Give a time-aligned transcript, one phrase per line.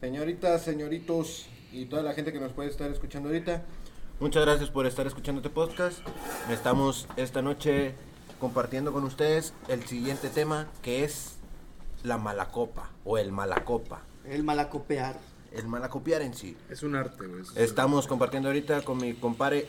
[0.00, 3.64] Señoritas, señoritos y toda la gente que nos puede estar escuchando ahorita,
[4.18, 5.98] muchas gracias por estar escuchando este podcast.
[6.50, 7.94] Estamos esta noche
[8.38, 11.36] compartiendo con ustedes el siguiente tema que es
[12.02, 14.00] la malacopa o el malacopa.
[14.24, 15.18] El malacopear.
[15.52, 16.56] El malacopiar en sí.
[16.70, 17.42] Es un arte, güey.
[17.56, 19.68] Estamos compartiendo ahorita con mi compadre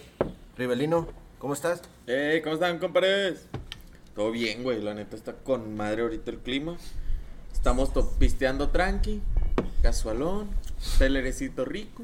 [0.58, 1.10] Rivelino.
[1.40, 1.82] ¿Cómo estás?
[2.08, 3.48] Hey, ¿cómo están, compadres?
[4.16, 4.82] Todo bien, güey.
[4.82, 6.78] La neta está con madre ahorita el clima.
[7.52, 9.22] Estamos pisteando tranqui,
[9.82, 10.50] casualón,
[10.98, 12.04] telerecito rico.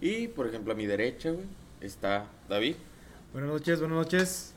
[0.00, 1.46] Y, por ejemplo, a mi derecha, güey,
[1.80, 2.76] está David.
[3.32, 4.54] Buenas noches, buenas noches.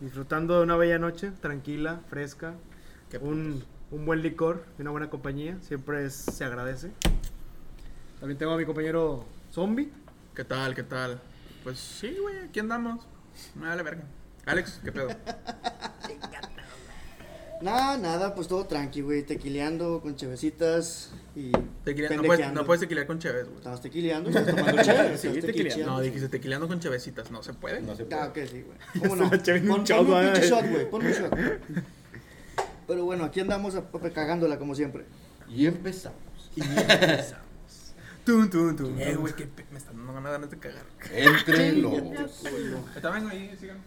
[0.00, 2.54] Disfrutando de una bella noche, tranquila, fresca.
[3.20, 5.58] Un, un buen licor y una buena compañía.
[5.62, 6.90] Siempre es- se agradece.
[8.18, 9.90] También tengo a mi compañero Zombie.
[10.34, 10.74] ¿Qué tal?
[10.74, 11.20] ¿Qué tal?
[11.64, 13.04] Pues sí, güey, aquí andamos.
[13.54, 14.02] Me vale verga.
[14.46, 15.08] Alex, ¿qué pedo?
[17.60, 19.22] Nada, nada, pues todo tranqui, güey.
[19.22, 21.52] Tequileando con chevecitas y.
[21.84, 23.58] Tequila- no, puedes, no puedes tequilear con cheves, güey.
[23.58, 25.18] Estabas tequileando, estabas tomando cheve.
[25.18, 25.86] Sí, tequileando.
[25.86, 27.30] No, dijiste tequileando con chevecitas.
[27.30, 27.82] No se puede.
[27.82, 28.78] No se Ah, ok, sí, güey.
[29.00, 29.28] ¿Cómo no?
[29.30, 29.40] Pon,
[30.00, 30.32] un güey.
[30.32, 30.88] pinche shot, güey.
[30.90, 31.34] Ponme un shot.
[32.86, 35.04] Pero bueno, aquí andamos a- a- cagándola como siempre.
[35.48, 36.18] Y empezamos.
[38.24, 40.84] Tum, tum, tum, Eh, güey, que pe- me están dando ganas de cagar.
[41.12, 42.42] Entre lobos.
[42.96, 43.78] Está vengo ahí, sigan.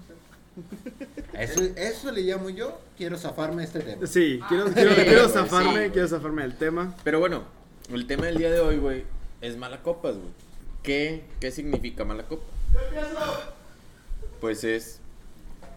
[1.34, 4.06] Eso, eso le llamo yo, quiero zafarme este tema.
[4.06, 5.92] Sí, quiero, quiero, quiero güey, zafarme, sí.
[5.92, 6.96] quiero zafarme del tema.
[7.04, 7.44] Pero bueno,
[7.92, 9.04] el tema del día de hoy, güey,
[9.42, 10.30] es malacopas, güey.
[10.84, 12.44] ¿Qué, ¿Qué significa malacopa?
[14.42, 15.00] Pues es.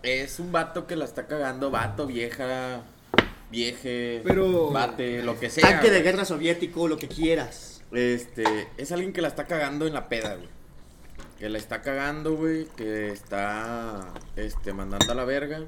[0.02, 2.82] Es un vato que la está cagando, vato, vieja,
[3.50, 5.62] vieje, Pero- bate, lo que sea.
[5.68, 6.02] Tanque de güey.
[6.02, 7.82] guerra soviético, lo que quieras.
[7.92, 10.48] Este, es alguien que la está cagando en la peda, güey.
[11.38, 15.64] Que la está cagando, güey, que está, este, mandando a la verga.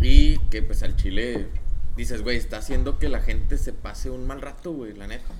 [0.00, 1.48] Y que, pues, al chile,
[1.96, 5.34] dices, güey, está haciendo que la gente se pase un mal rato, güey, la neta.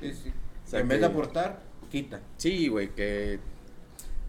[0.00, 0.32] Sí, sí.
[0.64, 2.20] O sea, en vez de aportar, quita.
[2.36, 3.40] Sí, güey, que...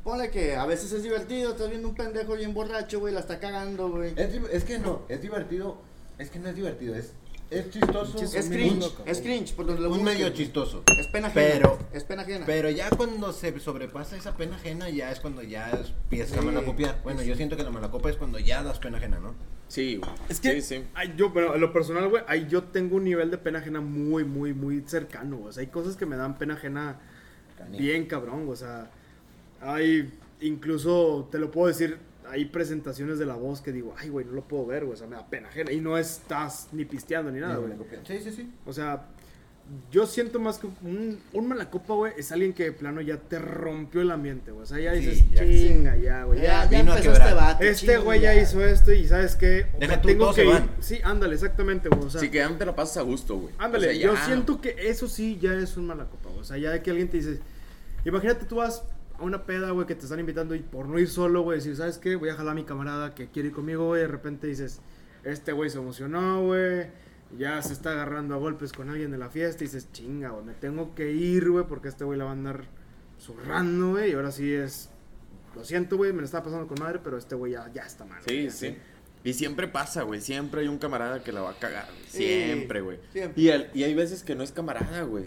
[0.03, 3.39] Ponle que a veces es divertido, estás viendo un pendejo bien borracho, güey, la está
[3.39, 4.14] cagando, güey.
[4.17, 5.77] Es, es que no, es divertido.
[6.17, 7.14] Es que no es divertido, es,
[7.49, 8.17] es chistoso.
[8.17, 10.83] Es cringe, es cringe, por donde lo Un medio chistoso.
[10.99, 11.48] Es pena ajena.
[11.54, 12.45] Pero- es pena ajena.
[12.45, 16.45] Pero ya cuando se sobrepasa esa pena ajena, ya es cuando ya empiezas a Sí.
[16.48, 16.99] malacopiar.
[17.04, 19.36] Bueno, yo siento que la malacopa es cuando ya das pena ajena, ¿no?
[19.67, 20.11] Sí, güey.
[20.30, 20.83] Es que, Sí, sí.
[20.93, 23.81] ay, yo, pero en lo personal, güey, ay, yo tengo un nivel de pena ajena
[23.81, 25.49] muy, muy, muy cercano, güey.
[25.49, 26.99] O sea, hay cosas que me dan pena ajena
[27.77, 28.92] bien cabrón, o sea,
[29.61, 30.11] hay,
[30.42, 31.98] incluso, te lo puedo decir,
[32.33, 34.98] hay presentaciones de la voz que digo, ay, güey, no lo puedo ver, güey, o
[34.98, 35.71] sea, me da pena ajena.
[35.71, 37.73] Y no estás ni pisteando ni nada, güey.
[38.05, 38.52] Sí, sí, sí.
[38.66, 39.05] O sea,
[39.92, 43.39] yo siento más que un, un malacopa, güey, es alguien que de plano ya te
[43.39, 44.64] rompió el ambiente, güey.
[44.64, 46.39] O sea, ya Sí, dices, ya- chinga, ya, güey.
[46.42, 47.27] ya, Ya, ya vino a empezó quebrar.
[47.30, 47.64] este vato.
[47.64, 49.67] este güey ya hizo esto y ¿sabes qué?
[49.80, 50.52] Deja tú, tengo todos que ir.
[50.52, 50.70] van.
[50.82, 52.04] Sí, ándale, exactamente, güey.
[52.04, 53.54] O sea, sí, que ya no te lo pasas a gusto, güey.
[53.58, 56.42] ándale, O sea, yo siento que eso sí ya es un malacopa, güey.
[56.42, 57.39] O sea, ya de que alguien te dice,
[58.05, 58.83] imagínate tú vas
[59.23, 61.76] a una peda, güey, que te están invitando y por no ir solo, güey, decir,
[61.76, 62.16] ¿sabes qué?
[62.16, 64.02] Voy a jalar a mi camarada que quiere ir conmigo, güey.
[64.02, 64.82] De repente dices,
[65.23, 66.88] este güey se emocionó, güey.
[67.38, 70.45] Ya se está agarrando a golpes con alguien de la fiesta y dices, chinga, güey,
[70.45, 72.66] me tengo que ir, güey, porque este güey la va a andar
[73.20, 74.11] zurrando, güey.
[74.11, 74.89] Y ahora sí es,
[75.55, 78.05] lo siento, güey, me lo estaba pasando con madre, pero este güey ya, ya está
[78.05, 78.22] mal.
[78.28, 78.78] Sí, sí.
[79.23, 80.20] Y siempre pasa, güey.
[80.22, 82.10] Siempre hay un camarada que la va a cagar, güey.
[82.10, 83.00] Siempre, güey.
[83.11, 83.42] siempre.
[83.42, 85.26] Y, y hay veces que no es camarada, güey.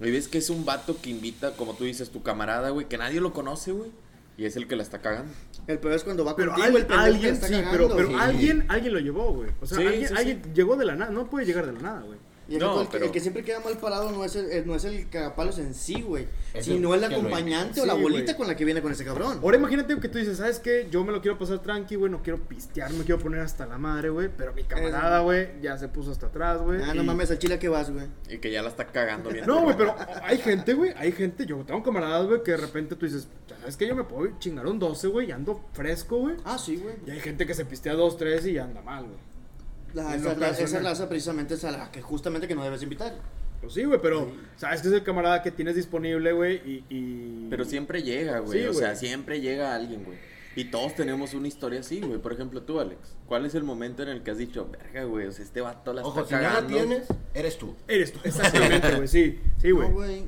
[0.00, 2.98] Hay veces que es un vato que invita, como tú dices, tu camarada, güey, que
[2.98, 3.90] nadie lo conoce, güey.
[4.36, 5.32] Y es el que la está cagando.
[5.66, 7.72] El peor es cuando va Pero contigo, al- el pendejo que alguien, está sí, cagando.
[7.72, 8.14] pero, pero Sí.
[8.20, 9.50] alguien, alguien lo llevó, güey.
[9.60, 11.80] O sea, Sí, alguien, sí, alguien llegó de la nada, no puede llegar de la
[11.80, 12.18] nada, güey.
[12.48, 14.34] Y el, No, otro, el, que- pero- el que siempre queda mal parado no es
[14.34, 16.26] el, el- no es el cagapalos en sí, güey.
[16.60, 19.40] Sino el acompañante o la Sí, bolita con la que viene con ese cabrón.
[19.42, 20.88] Ahora imagínate que tú dices, ¿sabes qué?
[20.90, 23.76] Yo me lo quiero pasar tranqui, güey, no quiero pistear, me quiero poner hasta la
[23.76, 24.30] madre, güey.
[24.34, 26.80] Pero mi camarada, güey, ya se puso hasta atrás, güey.
[26.82, 28.06] Ah, no mames, al chile que vas, güey.
[28.30, 29.44] Y que ya la está cagando bien.
[29.46, 32.96] No, güey, pero hay gente, güey, hay gente, yo tengo camaradas, güey, que de repente
[32.96, 33.28] tú dices,
[33.60, 33.86] ¿sabes qué?
[33.86, 36.36] Yo me puedo chingar un 12, güey, y ando fresco, güey.
[36.44, 36.94] Ah, sí, güey.
[37.06, 39.27] Y hay gente que se pistea 2, 3 y anda mal, güey.
[39.94, 43.14] La- esa, la- esa raza precisamente es a la que justamente que no debes invitar.
[43.60, 47.46] Pues sí, güey, pero sabes que es el camarada que tienes disponible, güey, y, y...
[47.50, 48.60] Pero siempre llega, güey.
[48.60, 48.78] Sí, o güey.
[48.78, 50.16] sea, siempre llega alguien, güey.
[50.54, 52.18] Y todos tenemos una historia así, güey.
[52.20, 53.16] Por ejemplo, tú, Alex.
[53.26, 55.26] ¿Cuál es el momento en el que has dicho, verga, güey?
[55.26, 56.76] O sea, este vato la Ojo, si está no la cagando?
[56.76, 57.74] tienes, eres tú.
[57.88, 59.88] Eres tú, exactamente, güey, sí, sí, güey.
[59.88, 60.24] No, güey.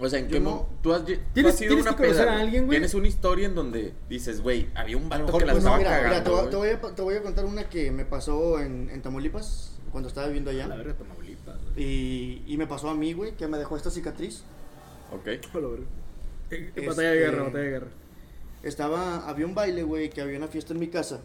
[0.00, 0.50] O sea, ¿en Yo qué no.
[0.50, 2.40] mo- tú has, lle- tú Tienes- has una que conocer peda, a güey?
[2.44, 2.76] alguien, güey.
[2.78, 5.78] Tienes una historia en donde dices, güey, había un vato que la pues, No, estaba
[5.78, 6.50] mira, mira, cagando, te, voy- güey.
[6.50, 10.08] te voy a, te voy a contar una que me pasó en, en Tamaulipas, cuando
[10.08, 10.76] estaba viviendo A la allá.
[10.76, 11.84] verga, Tamaulipas, güey.
[11.84, 14.44] Y, y me pasó a mí, güey, que me dejó esta cicatriz.
[15.10, 15.26] Ok.
[15.54, 15.86] A la verga.
[16.50, 17.86] Este- Batalla de guerra, batalla de guerra.
[18.62, 21.20] Estaba, había un baile, güey, que había una fiesta en mi casa.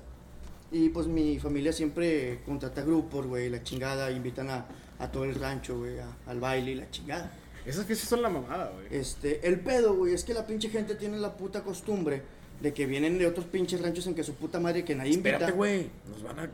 [0.72, 4.66] Y pues mi familia siempre contrata grupos, güey, la chingada, invitan a,
[5.00, 7.32] a todo el rancho, güey, al baile y la chingada.
[7.66, 8.88] Esas fiestas son la mamada, güey.
[8.92, 12.22] Este, el pedo, güey, es que la pinche gente tiene la puta costumbre
[12.62, 15.32] de que vienen de otros pinches ranchos en que su puta madre que nadie invita.
[15.32, 15.90] Espérate, güey.
[16.10, 16.50] Nos van a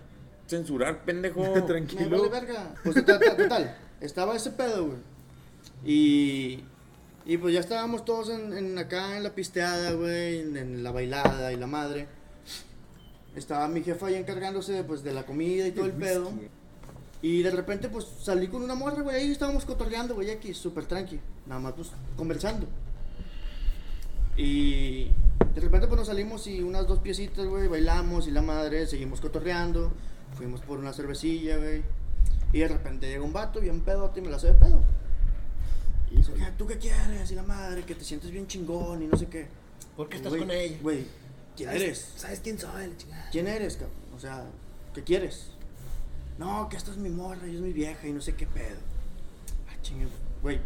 [0.48, 1.42] censurar, pendejo.
[1.66, 2.10] Tranquilo.
[2.10, 2.76] vale verga.
[2.84, 4.98] Pues total, total, estaba ese pedo, güey.
[5.86, 6.64] Y,
[7.26, 10.92] y pues ya estábamos todos en, en acá en la pisteada, güey, en, en la
[10.92, 12.08] bailada y la madre.
[13.36, 16.32] Estaba mi jefa ahí encargándose pues de la comida y todo el pedo.
[17.22, 20.86] Y de repente pues salí con una morra, güey, ahí estábamos cotorreando, güey, aquí, súper
[20.86, 21.20] tranqui.
[21.48, 22.66] Nada más pues conversando.
[24.38, 25.06] Y
[25.54, 29.20] de repente pues nos salimos y unas dos piecitas, güey, bailamos y la madre, seguimos
[29.20, 29.92] cotorreando.
[30.36, 31.82] Fuimos por una cervecilla, güey.
[32.54, 34.82] Y de repente llega un vato bien pedote y me la hace de pedo.
[36.12, 37.30] Y dice, "¿Qué- ¿tú qué quieres?
[37.32, 39.48] Y la madre, que te sientes bien chingón y no sé qué.
[39.96, 40.78] ¿Por qué estás con ella?
[40.82, 41.06] Güey,
[41.56, 42.14] ¿quién eres?
[42.16, 42.94] ¿Sabes quién soy?
[43.32, 43.92] ¿Quién eres, cabrón?
[44.16, 44.46] O sea,
[44.94, 45.52] ¿qué quieres?
[46.40, 48.80] No, que esta es mi morra y es mi vieja y no sé qué pedo.
[49.70, 50.08] Ah, chingue,
[50.42, 50.60] güey.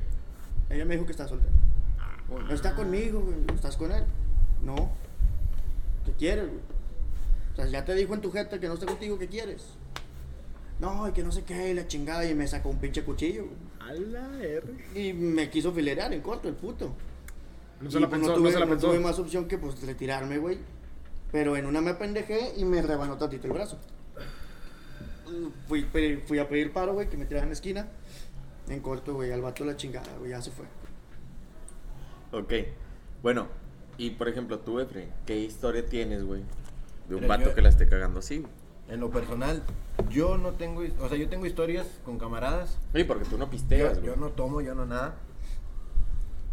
[0.69, 1.51] Ella me dijo que está soltera.
[2.29, 3.37] No está conmigo, güey.
[3.55, 4.05] ¿Estás con él?
[4.63, 4.91] No.
[6.05, 6.59] ¿Qué quieres, güey?
[7.53, 9.65] O sea, ya te dijo en tu jeta que no está contigo, ¿qué quieres?
[10.79, 13.45] No, y que no sé qué, y la chingada, y me sacó un pinche cuchillo,
[13.45, 13.89] güey.
[13.89, 14.63] A la R.
[14.95, 16.93] Y me quiso filerear en corto, el puto.
[17.81, 18.87] No Y, se la pues, pensó, tuve, no se la no pensó.
[18.87, 20.59] tuve más opción que pues retirarme, güey.
[21.31, 23.79] Pero en una me pendejé y me rebanó tantito el brazo.
[25.67, 25.83] Fui,
[26.27, 27.87] fui a pedir paro, güey, que me tiraran en la esquina.
[28.69, 30.65] En corto, güey, al vato la chingada, güey, ya se fue.
[32.31, 32.53] Ok.
[33.21, 33.47] Bueno,
[33.97, 36.41] y por ejemplo, tú, Efre, ¿qué historia tienes, güey?
[37.07, 38.51] De un Mira, vato yo- que la esté cagando así, güey.
[38.89, 39.63] En lo personal,
[40.09, 42.77] yo no tengo, o sea, yo tengo historias con camaradas.
[42.93, 44.13] Sí, porque tú no pisteas, Yo, güey.
[44.13, 45.15] yo no tomo, yo no nada.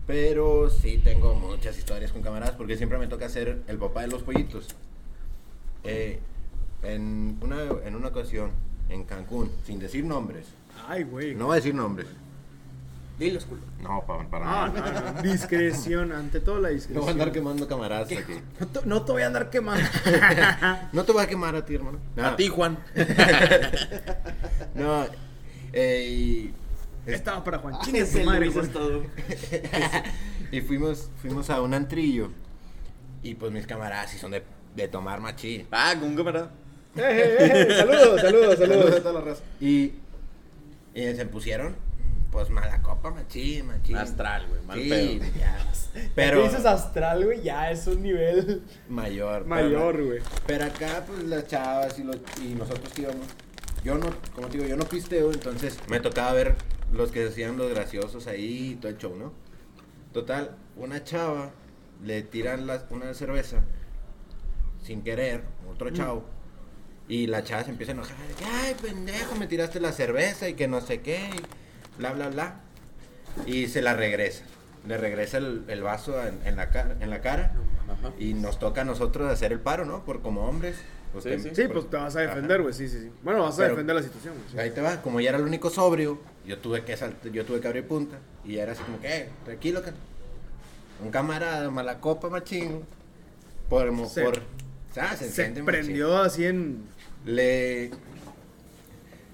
[0.07, 4.09] Pero sí tengo muchas historias con camaradas porque siempre me toca ser el papá de
[4.09, 4.69] los pollitos.
[5.85, 6.21] Eh,
[6.83, 8.51] en, una, en una ocasión,
[8.89, 10.47] en Cancún, sin decir nombres,
[10.89, 11.35] Ay, güey.
[11.35, 12.07] no voy a decir nombres.
[13.19, 13.61] Diles, culo.
[13.83, 15.13] No, para, para Ah, nada.
[15.13, 15.23] no, no.
[15.23, 17.01] Discreción, ante todo la No discreción.
[17.03, 18.33] voy a andar quemando camaradas aquí.
[18.61, 19.87] No te, no te voy a andar quemando.
[20.95, 21.99] No te voy a quemar a ti, hermano.
[22.17, 22.79] A ti, Juan.
[24.75, 25.07] No.
[25.73, 26.51] eh,
[27.07, 27.79] Estaba para Juan.
[27.83, 29.03] Chingue ese su madre, Luis es todo.
[30.53, 32.31] y fuimos, fuimos a un antrillo.
[33.23, 34.43] Y pues mis camaradas sí son de,
[34.77, 35.67] de tomar machín.
[35.71, 36.51] Ah, con un camarada.
[36.97, 39.03] Eh, eh, eh, Saludos, saludos, Saludos a saludos.
[39.03, 39.43] toda la raza.
[39.61, 39.93] Y,
[40.95, 41.77] y se pusieron,
[42.33, 43.97] pues mala copa, machín, machín.
[43.97, 45.39] Astral, güey, mal Sí, pedo.
[45.39, 45.59] ya.
[45.93, 49.43] Pero Pero dices astral, güey, ya es un nivel mayor.
[49.43, 50.21] pero mayor, güey.
[50.47, 53.27] Pero acá, pues las chavas y, los, y nosotros que íbamos.
[53.85, 56.55] Yo no, como te digo, yo no pisteo, entonces me tocaba ver
[56.93, 59.33] los que hacían los graciosos ahí y todo el show, ¿no?
[60.13, 61.51] Total, una chava
[62.05, 63.63] le tiran una cerveza
[64.83, 66.25] sin querer, otro chavo.
[67.11, 68.17] Y la chava se empieza a enojar.
[68.63, 72.61] Ay, pendejo, me tiraste la cerveza y que no sé qué, y bla, bla, bla.
[73.47, 74.45] Y se la regresa.
[74.87, 77.53] Le regresa el, el vaso en, en la cara, en la cara.
[77.89, 78.13] Ajá.
[78.19, 80.05] Y nos toca a nosotros hacer el paro, ¿no?
[80.05, 80.77] Por como hombres.
[81.13, 81.51] pues, Sí, te- sí.
[81.55, 83.11] Sí, pues te vas a defender, güey, sí, sí, sí.
[83.25, 84.49] Bueno, vas a Pero- defender la situación, güey.
[84.53, 84.59] sí.
[84.59, 87.61] Ahí te va, como ya era el único sobrio, yo tuve que salt- yo tuve
[87.61, 88.19] que abrir punta.
[88.45, 89.91] Y ya era así como que, eh, tranquilo, que
[91.05, 92.83] un camarada, mala copa, machín.
[93.69, 94.43] Por, Se- por,
[95.01, 96.85] ah, se, prendió así en.
[97.25, 97.91] Le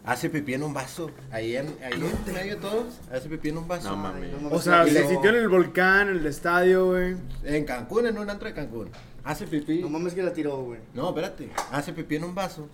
[0.05, 1.11] hace pipí en un vaso.
[1.31, 3.91] Ahí en, ahí en medio de todos, hace pipí en un vaso.
[3.91, 4.41] No mames.
[4.41, 7.17] no O sea, se le- sintió en el volcán, en el estadio, güey.
[7.45, 8.91] En Cancún, en un antro de Cancún.
[9.25, 9.81] Hace pipí.
[9.81, 10.81] No mames que la tiró, güey.
[10.95, 11.51] No, espérate.
[11.73, 12.69] Hace pipí en un vaso.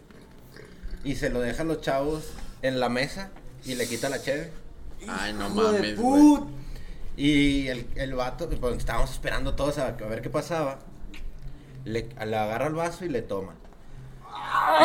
[1.05, 3.31] Y se lo deja a los chavos en la mesa
[3.65, 4.51] y le quita la cheve.
[5.09, 6.39] Ay, no mames, güey.
[7.17, 10.79] Y el, el vato, pues estábamos esperando todos a, a ver qué pasaba.
[11.85, 13.55] Le, le agarra el vaso y le toma.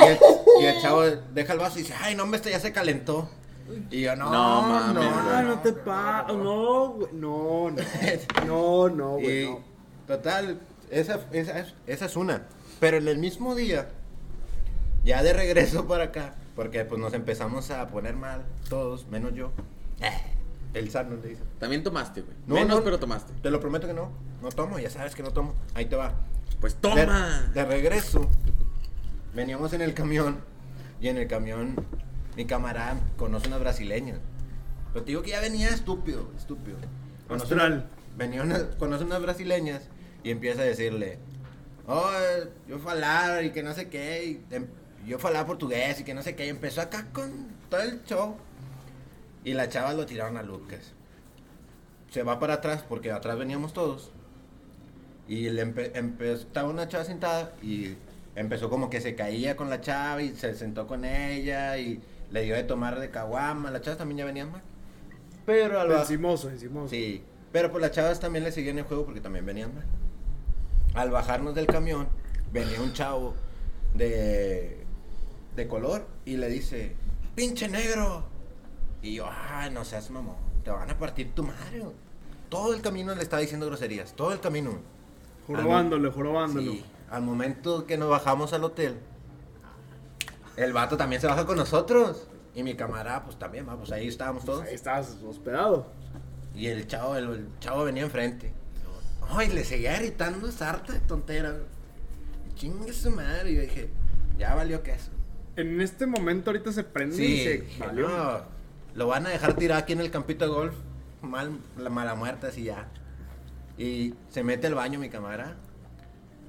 [0.04, 0.20] Y el,
[0.62, 1.02] y el chavo
[1.34, 3.30] deja el vaso y dice, ay, no, hombre, este ya se calentó.
[3.92, 6.26] Y yo, no, No no, mames, no, Ah, no te pa.
[6.30, 7.10] No, güey.
[7.14, 7.76] No, no.
[8.46, 9.46] No, no, güey.
[9.50, 9.60] No.
[10.08, 12.44] total, esa, esa, es- esa es una.
[12.80, 13.90] Pero en el mismo día,
[15.04, 19.52] ya de regreso para acá, porque pues nos empezamos a poner mal, todos, menos yo.
[20.00, 20.12] Eh,
[20.74, 21.42] el sano le dice.
[21.60, 22.36] También tomaste, güey.
[22.46, 22.84] No, Menos, no.
[22.84, 23.34] pero tomaste.
[23.42, 24.12] Te lo prometo que no.
[24.42, 25.56] No tomo, ya sabes que no tomo.
[25.74, 26.14] Ahí te va.
[26.62, 27.50] Pues De, toma.
[27.54, 28.30] de regreso,
[29.38, 30.40] veníamos en el camión
[31.00, 31.76] y en el camión
[32.36, 34.20] mi camarada conoce unas brasileñas.
[34.92, 36.78] Pero te digo que ya venía estúpido, estúpido.
[37.30, 37.74] Astral.
[37.74, 37.86] una-
[38.18, 39.90] venía una, conoce unas brasileñas
[40.24, 41.20] y empieza a decirle,
[41.88, 42.10] oh,
[42.68, 44.68] yo falar y que no sé qué, y em-
[45.06, 48.36] yo falar portugués y que no sé qué, y empezó acá con todo el show.
[49.44, 50.94] Y las chavas lo tiraron a Lucas.
[52.10, 54.12] Se va para atrás porque atrás veníamos todos.
[55.28, 55.92] Y le empe-
[56.34, 57.96] estaba una chava sentada y
[58.38, 62.00] empezó como que se caía con la chava y se sentó con ella y
[62.32, 64.62] le dio de tomar de caguama, las chavas también ya venían mal.
[65.46, 65.92] Pero al.
[65.92, 66.90] Encimoso, encimoso.
[66.90, 69.86] Sí, pero pues las chavas también le seguían el juego porque también venían mal.
[70.94, 72.08] Al bajarnos del camión,
[72.54, 73.34] venía un chavo
[73.96, 74.86] de,
[75.56, 76.96] de color y le dice,
[77.36, 78.26] pinche negro.
[79.02, 81.80] Y yo, ay, no seas mamón, te van a partir tu madre.
[81.80, 81.94] güey".
[82.50, 84.78] Todo el camino le estaba diciendo groserías, todo el camino.
[85.48, 86.72] Jorobándole, jorobándolo.
[86.72, 88.98] Sí, al momento que nos bajamos al hotel,
[90.56, 92.28] el vato también se baja con nosotros.
[92.56, 94.64] Y mi camarada, pues también, va, pues ahí estábamos todos.
[94.64, 95.86] Ahí estabas hospedado.
[96.56, 98.52] Y el chavo, el, el chavo venía enfrente.
[99.30, 101.56] Ay, le seguía gritando sarta de tontera.
[102.56, 103.52] Chingue su madre.
[103.52, 103.90] Y yo dije,
[104.40, 105.12] ya valió queso.
[105.56, 108.08] En este momento ahorita se prende y Sí, se dije, valió.
[108.10, 108.42] no,
[108.96, 110.74] lo van a dejar tirado aquí en el campito de golf.
[111.22, 112.88] Mal, la mala muerte, así ya.
[113.78, 115.56] Y se mete al baño mi camarada.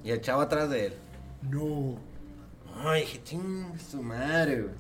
[0.05, 0.95] Y el chavo atrás de él.
[1.43, 1.99] No.
[2.85, 4.75] Ay, dije, chingue su madre, güey.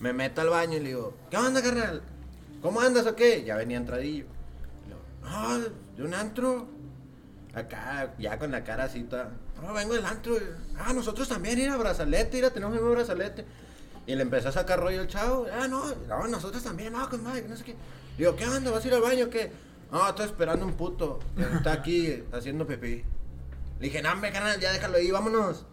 [0.00, 2.02] Me meto al baño y le digo, ¿qué onda, carnal?
[2.62, 3.44] ¿Cómo andas o qué?
[3.44, 4.26] Ya venía entradillo.
[5.24, 5.58] Ah,
[5.96, 6.68] de un antro.
[7.54, 9.30] Acá, ya con la cara así toda.
[9.60, 10.34] No, vengo del antro.
[10.78, 13.44] Ah, nosotros también, ir a brazalete, mira, tenemos el mismo brazalete.
[14.06, 15.46] Y le empezó a sacar rollo el chavo.
[15.52, 17.74] Ah, no, no, nosotros también, no, con madre, que no sé qué.
[18.16, 18.70] Digo, ¿qué onda?
[18.70, 19.50] ¿Vas a ir al baño o qué?
[19.90, 21.18] No, estoy esperando un puto.
[21.36, 23.04] Está aquí haciendo pipí.
[23.80, 25.66] Le dije, no, hombre, carnal, ya déjalo ahí, vámonos.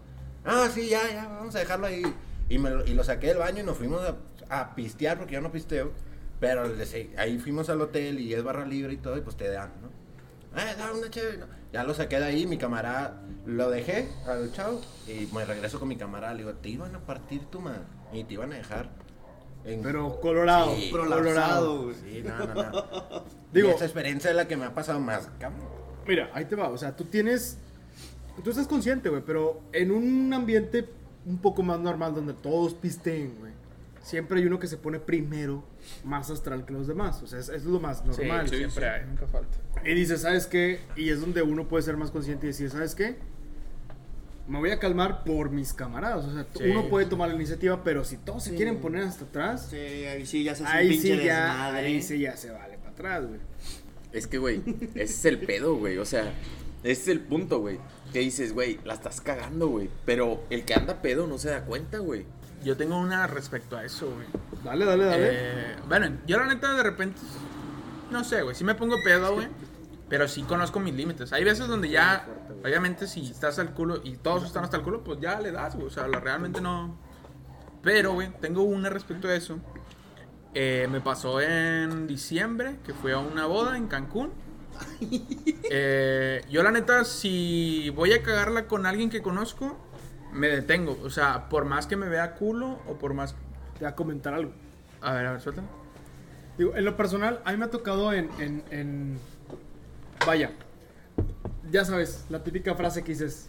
[0.43, 2.03] Ah, sí, ya, ya, vamos a dejarlo ahí.
[2.49, 4.01] Y, me lo, y lo saqué del baño y nos fuimos
[4.49, 5.91] a, a pistear, porque yo no pisteo.
[6.39, 9.35] Pero le se- ahí fuimos al hotel y es barra libre y todo, y pues
[9.37, 9.87] te dan, ¿no?
[10.61, 11.37] Eh, da una chévere.
[11.39, 11.45] ¿no?
[11.73, 15.87] Ya lo saqué de ahí, mi camarada lo dejé al chavo y me regreso con
[15.87, 16.33] mi camarada.
[16.33, 17.81] Le digo, te iban a partir tu madre
[18.13, 18.89] y te iban a dejar.
[19.65, 21.91] en- Pero colorado, Sí, colorado.
[21.93, 22.71] Sí, no, no, no.
[22.71, 25.67] Digo- Digo, esa experiencia es la que me ha pasado más, cabrón.
[26.07, 26.69] Mira, ahí te va.
[26.69, 27.57] O sea, tú tienes.
[28.43, 30.85] Tú estás consciente, güey, pero en un ambiente
[31.25, 33.53] un poco más normal donde todos pisteen, güey.
[34.03, 35.63] Siempre hay uno que se pone primero,
[36.03, 37.23] más astral que los demás.
[37.23, 38.47] O sea, es, es lo más normal.
[38.47, 39.57] Sí, siempre hay, nunca falta.
[39.83, 40.79] Y dices, ¿sabes qué?
[40.95, 43.15] Y es donde uno puede ser más consciente y decir, ¿sabes qué?
[44.47, 46.25] Me voy a calmar por mis camaradas.
[46.25, 46.69] O sea, Sí.
[46.69, 50.23] uno puede tomar la iniciativa, pero si todos se quieren poner hasta atrás, Sí, ahí
[50.27, 51.87] sí ya se hace un ahí pinche sí, ya, desmadre.
[51.87, 53.39] ahí sí ya se vale para atrás, güey.
[54.13, 54.61] Es que, güey,
[54.93, 55.97] ese es el pedo, güey.
[55.97, 56.31] O sea,
[56.91, 57.79] ese es el punto, güey.
[58.13, 59.89] Que dices, güey, la estás cagando, güey.
[60.05, 62.25] Pero el que anda pedo no se da cuenta, güey.
[62.63, 64.27] Yo tengo una respecto a eso, güey.
[64.63, 65.29] Dale, dale, dale.
[65.31, 67.21] Eh, bueno, yo la neta de repente,
[68.11, 69.47] no sé, güey, sí me pongo pedo, güey.
[70.09, 71.33] Pero sí conozco mis límites.
[71.33, 72.27] Hay veces donde ya,
[72.63, 75.75] obviamente, si estás al culo y todos están hasta el culo, pues ya le das,
[75.75, 75.87] güey.
[75.87, 76.97] O sea, la- realmente no.
[77.81, 79.59] Pero, güey, tengo una respecto a eso.
[80.53, 84.31] Eh, me pasó en diciembre, que fui a una boda en Cancún.
[85.71, 89.77] Eh, yo, la neta, si voy a cagarla con alguien que conozco,
[90.31, 90.97] me detengo.
[91.03, 93.33] O sea, por más que me vea culo o por más.
[93.73, 94.51] Te voy a comentar algo.
[95.01, 95.63] A ver, a ver, suelta.
[96.57, 99.19] Digo, en lo personal, a mí me ha tocado en, en, en-
[100.25, 100.51] Vaya,
[101.69, 103.47] ya sabes, la típica frase que dices,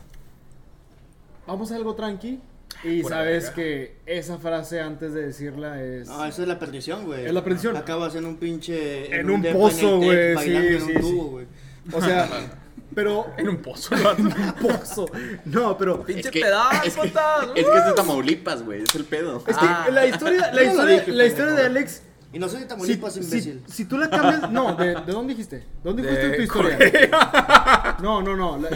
[1.47, 2.41] vamos a algo tranqui,
[2.85, 3.55] y Pura sabes verga.
[3.57, 6.09] que esa frase antes de decirla es...
[6.09, 7.25] No, eso es la perdición, güey.
[7.27, 7.77] Es la perdición.
[7.77, 9.15] Acabas en un pinche.
[9.19, 11.09] En un pozo, güey, Bailando sí, en sí, un sí.
[11.11, 11.47] tubo, güey.
[11.93, 12.29] O sea,
[12.95, 13.27] pero...
[13.39, 13.95] En un pozo.
[14.19, 15.07] un pozo.
[15.47, 16.03] No, pero...
[16.05, 17.47] Pinche Es que- pedal, es que- putas.
[17.55, 18.83] Es que es de Tamaulipas, güey.
[18.83, 19.39] Es el pedo.
[19.47, 19.89] Es que Ah.
[19.91, 21.63] la historia, la historia, dije, la historia de.
[21.67, 22.03] Alex...
[22.33, 23.63] Y no soy de Si, Tamaulipas, si, imbécil.
[23.67, 24.51] si tú la cambias...
[24.51, 25.65] No, ¿de, de dónde dijiste?
[25.83, 26.79] ¿Dónde De fuiste tu historia?
[28.03, 28.59] No, no, no.
[28.59, 28.71] La,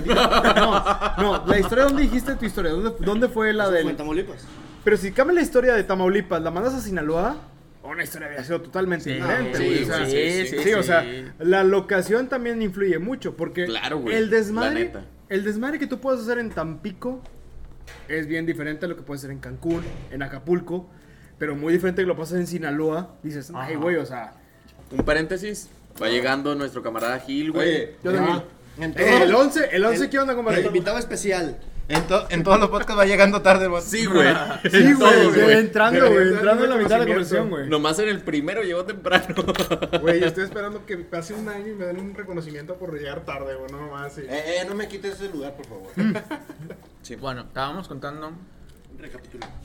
[1.17, 2.73] no, no, la historia, ¿dónde dijiste tu historia?
[2.73, 3.91] ¿Dónde, dónde fue la Eso fue del...?
[3.91, 4.47] en Tamaulipas.
[4.85, 7.37] Pero si cambia la historia de Tamaulipas, la mandas a Sinaloa,
[7.83, 9.83] una historia había sido totalmente Sí, diferente, sí, güey.
[9.83, 11.25] o sea, güey, sí, sí, sí, o sea, sí.
[11.39, 14.93] la locación también influye mucho, porque Claro, güey, el desmadre,
[15.29, 17.21] el desmadre que tú puedes hacer en Tampico
[18.09, 20.89] es bien diferente a lo que puedes hacer en Cancún, en Acapulco,
[21.39, 23.17] pero muy diferente que lo pasas en Sinaloa.
[23.23, 24.35] Dices, ay, güey, o sea,
[24.93, 25.69] Un paréntesis.
[26.01, 27.69] Va llegando nuestro camarada Gil, güey.
[27.69, 28.43] Oye, yo en- también.
[28.83, 30.63] Eh, el todo- 11, el 11, ¿qué onda, El compadre?
[30.67, 31.59] invitado especial.
[31.89, 33.85] en to- en todos los podcasts va llegando tarde el.
[33.85, 34.29] Sí, güey.
[34.71, 37.69] Sí, güey, entrando, güey, entrando en la mitad de la conversación, güey.
[37.69, 39.27] Nomás en el primero llegó temprano.
[40.01, 43.57] Güey, estoy esperando que pase un año y me den un reconocimiento por llegar tarde,
[43.57, 44.13] güey, no más.
[44.15, 44.21] Sí.
[44.23, 45.89] Eh, eh, no me quites ese lugar, por favor.
[47.21, 48.33] Bueno, estábamos contando.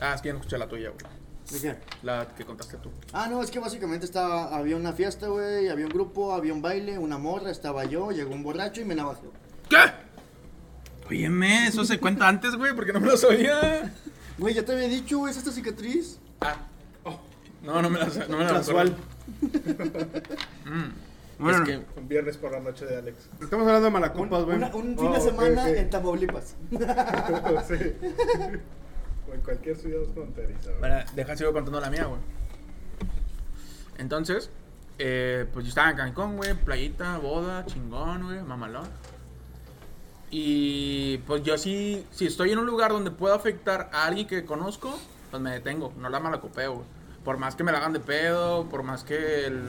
[0.02, 1.25] Ah, es que ya no escuché la tuya, güey.
[1.52, 1.76] ¿De qué?
[2.04, 2.90] La que contaste tú.
[3.14, 6.62] Ah, no, es que básicamente estaba, había una fiesta, güey, había un grupo, había un
[6.62, 9.32] baile, una morra, estaba yo, llegó un borracho y me navajeó.
[9.70, 9.78] ¿Qué?
[11.10, 13.94] Óyeme, eso se cuenta antes, güey, porque no me lo sabía.
[14.40, 16.18] Güey, ya te había dicho, güey, es esta cicatriz.
[16.42, 16.56] Ah.
[17.62, 18.96] No, no me la no me la Casual.
[21.38, 23.18] Bueno, es que Un viernes por la noche de Alex.
[23.42, 24.56] Estamos hablando de malacopas, güey.
[24.56, 26.56] una- un fin Oh, de ok, semana en Tamaulipas.
[27.68, 27.76] sí.
[29.36, 30.70] En cualquier ciudad fronteriza.
[30.70, 30.80] güey.
[30.80, 32.20] Bueno, deja sigo contando la mía, güey.
[33.98, 34.50] Entonces,
[34.98, 38.88] eh, pues yo estaba en Cancún, güey, playita, boda, chingón, güey, mamalón.
[40.32, 44.44] Y pues yo sí, si estoy en un lugar donde puedo afectar a alguien que
[44.46, 44.98] conozco,
[45.32, 46.86] pues me detengo, no la malacopeo, güey.
[47.24, 49.64] Por más que me la hagan de pedo, por más que el-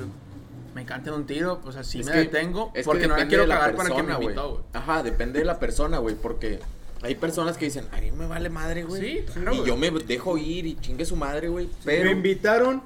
[0.74, 3.26] me canten un tiro, pues así Es me que- detengo, es que porque no la
[3.28, 4.64] quiero cagar para quien me persona, invitó, güey.
[4.74, 6.60] Ajá, depende de la persona, güey, porque
[7.02, 9.00] hay personas que dicen, a mí me vale madre, güey.
[9.02, 9.68] Sí, claro, Y güey.
[9.68, 11.66] yo me dejo ir y chingue su madre, güey.
[11.66, 12.82] Me Pero, invitaron,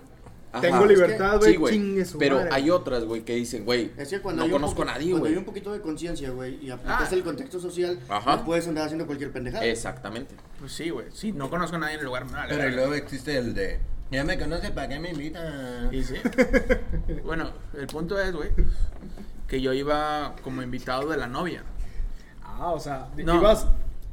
[0.53, 0.61] Ajá.
[0.63, 1.75] tengo Es libertad, sí, güey, güey.
[1.75, 2.51] chingue su Pero madre.
[2.53, 5.33] hay otras, güey, que dicen, güey, Es que cuando no conozco a nadie, Cuando güey.
[5.33, 7.15] hay un poquito de conciencia, güey, y aplicas Ah.
[7.15, 8.37] el contexto social, Ajá.
[8.37, 9.65] no puedes andar haciendo cualquier pendejada.
[9.65, 10.35] Exactamente.
[10.59, 12.95] Pues sí, güey, sí, no conozco a nadie en el lugar, me vale, Pero luego
[12.95, 13.79] existe el de.
[14.11, 15.89] Ya me conoce, ¿para qué me invita?
[15.93, 16.15] Y sí.
[17.25, 18.51] bueno, el punto es, güey,
[19.47, 21.63] que yo iba como invitado de la novia.
[22.43, 23.37] Ah, o sea, No.
[23.37, 23.67] ibas,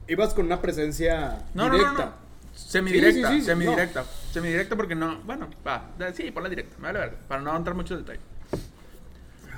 [0.07, 1.93] ibas con una presencia No, no, directa.
[1.93, 2.27] no, no.
[2.55, 4.03] Semidirecta, Sí, sí, sí, semidirecta.
[4.31, 5.19] Semidirecta porque no.
[5.21, 5.89] Bueno, va.
[6.15, 6.75] Sí, por la directa.
[6.79, 8.19] Me vale verga, Para no entrar mucho en detalle.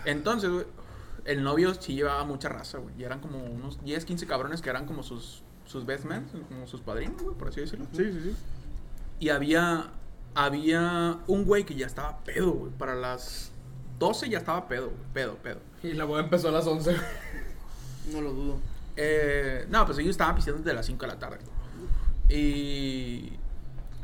[0.06, 0.65] Entonces, güey.
[1.25, 2.94] El novio sí llevaba mucha raza, güey.
[2.98, 6.65] Y eran como unos 10, 15 cabrones que eran como sus, sus best men, como
[6.65, 7.86] sus padrinos, güey, por así decirlo.
[7.94, 8.36] Sí, sí, sí.
[9.20, 9.91] Y había.
[10.36, 12.72] Había un güey que ya estaba pedo, güey.
[12.72, 13.51] Para las
[13.98, 15.01] 12 ya estaba pedo, güey.
[15.13, 15.60] Pedo, pedo.
[15.84, 16.96] Y la boda empezó a las 11.
[18.12, 18.60] No lo dudo.
[19.01, 21.38] Eh, no, pues ellos estaban pisteando desde las 5 de la tarde.
[22.29, 23.34] Y.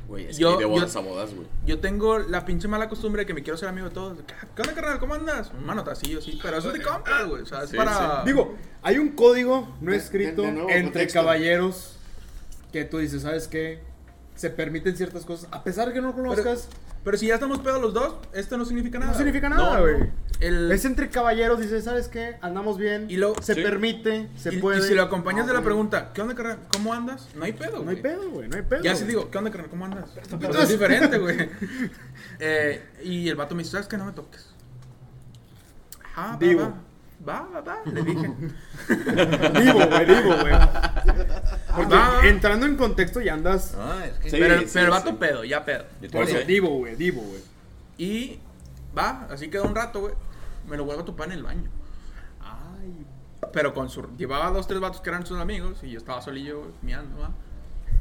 [0.07, 1.47] Güey, es Yo- que de bodas yo- a bodas, güey.
[1.65, 4.17] Yo tengo la pinche mala costumbre de que me quiero ser amigo de todos.
[4.55, 4.99] ¿Qué onda, carnal?
[4.99, 5.51] ¿Cómo andas?
[5.57, 6.39] Un manotacillo, sí.
[6.41, 7.41] Pero eso es de compas, güey.
[7.41, 8.23] O sea, es Sí, para.
[8.23, 11.19] Digo, hay un código no De- escrito de- de nuevo entre contexto.
[11.19, 11.97] caballeros
[12.71, 13.81] que tú dices, ¿sabes qué?
[14.35, 16.84] Se permiten ciertas cosas, a pesar de que no conozcas, Pero
[17.17, 19.11] si ya estamos pedos los dos, esto no significa nada.
[19.11, 19.59] no significa güey.
[19.59, 20.09] nada, No, güey.
[20.39, 22.37] El- Es entre caballeros, dices, ¿sabes qué?
[22.41, 23.61] Andamos bien, Y luego- se Sí.
[23.61, 24.79] permite, se y, puede.
[24.79, 26.57] y si lo acompañas de la pregunta, ¿qué onda, carnal?
[26.73, 27.29] ¿Cómo andas?
[27.35, 28.01] No hay pedo, No hay güey.
[28.01, 28.81] pedo, güey, no hay pedo.
[28.83, 29.69] Ya si digo, ¿qué onda, carnal?
[29.69, 30.09] ¿Cómo andas?
[30.39, 31.37] Pero es diferente, güey.
[32.39, 33.95] Eh, y el vato me dice, ¿sabes qué?
[33.97, 34.49] No me toques.
[36.17, 36.61] Ah, Digo.
[36.61, 36.67] va.
[36.69, 36.75] Va,
[37.27, 37.77] va, va.
[37.85, 38.33] Le dije.
[39.61, 40.53] Divo, güey, divo, güey.
[41.75, 42.19] Porque Va.
[42.27, 43.75] entrando en contexto ya andas.
[43.77, 44.29] Ah, es que.
[44.29, 44.37] Sí.
[44.39, 45.15] pero, pero el vato sí.
[45.19, 45.85] pedo, ya pedo.
[46.01, 46.43] Yo Por eso, Ok.
[46.45, 47.41] divo, güey, divo, güey.
[47.97, 48.39] Y
[48.97, 50.13] va, así quedó un rato, güey.
[50.67, 51.69] Me lo vuelvo a topar en el baño.
[52.41, 53.05] Ay,
[53.53, 54.07] Pero con su.
[54.17, 57.31] Llevaba dos, tres vatos que eran sus amigos y yo estaba solillo, güey, miando, va.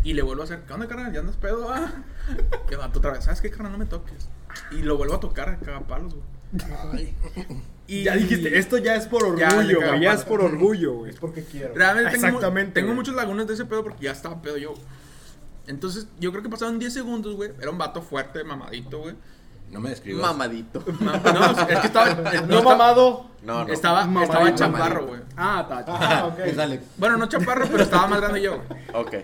[0.03, 1.13] Y le vuelvo a hacer, ¿qué onda, carnal?
[1.13, 1.91] ¿Ya andas pedo, va?
[2.69, 3.73] Y el vato otra vez, ¿sabes qué, carnal?
[3.73, 4.29] No me toques.
[4.71, 7.15] Y lo vuelvo a tocar, cagapalos, güey.
[7.87, 10.93] Y ya dijiste, esto ya es por Ya, orgullo, cago güey, ya es por orgullo,
[10.95, 11.11] güey.
[11.11, 11.75] Es porque quiero.
[11.75, 12.97] Realmente tengo, Exactamente, tengo güey.
[12.97, 14.75] muchos lagunas de ese pedo porque ya estaba pedo yo.
[15.67, 17.51] Entonces, yo creo que pasaron 10 segundos, güey.
[17.61, 19.15] Era un vato fuerte, mamadito, güey.
[19.71, 20.23] No me describas.
[20.23, 20.83] Mamadito.
[21.01, 22.15] Ma- No, es que estaba.
[22.15, 23.31] No estaba- mamado.
[23.43, 23.73] No, no.
[23.73, 24.33] Estaba, Mamadito.
[24.33, 25.21] estaba chaparro, güey.
[25.37, 25.93] Ah, tacho.
[25.95, 26.79] Ah, ok.
[26.97, 28.59] Bueno, no chaparro, pero estaba más grande yo.
[28.63, 28.81] güey.
[28.95, 29.15] Ok.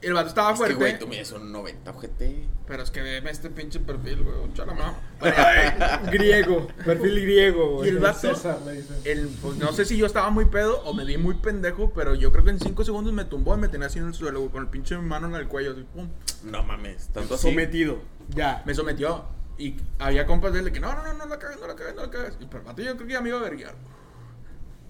[0.00, 0.74] El vato estaba Es que, fuerte.
[0.76, 2.46] güey, tú mides un 90, ojete.
[2.68, 4.36] Pero es que veme este pinche perfil, güey.
[4.38, 4.94] un chalamá.
[6.12, 7.88] griego, perfil griego, Y güey.
[7.90, 8.18] el vato.
[8.34, 8.58] César.
[9.04, 12.14] El, pues, no sé si yo estaba muy pedo o me vi muy pendejo, pero
[12.14, 14.40] yo creo que en 5 segundos me tumbó y me tenía así en el suelo,
[14.40, 16.08] güey, con el pinche mano en el cuello, así, pum.
[16.44, 17.48] No mames, tanto así.
[17.48, 17.98] Sometido.
[18.28, 18.62] Ya.
[18.66, 19.24] Me sometió.
[19.58, 21.74] Y había compas de él de que no, no, no, no la cagues, no la
[21.74, 22.36] cagues, no la cagues.
[22.38, 23.74] Y pero el vato yo creo que ya me iba a verguiar.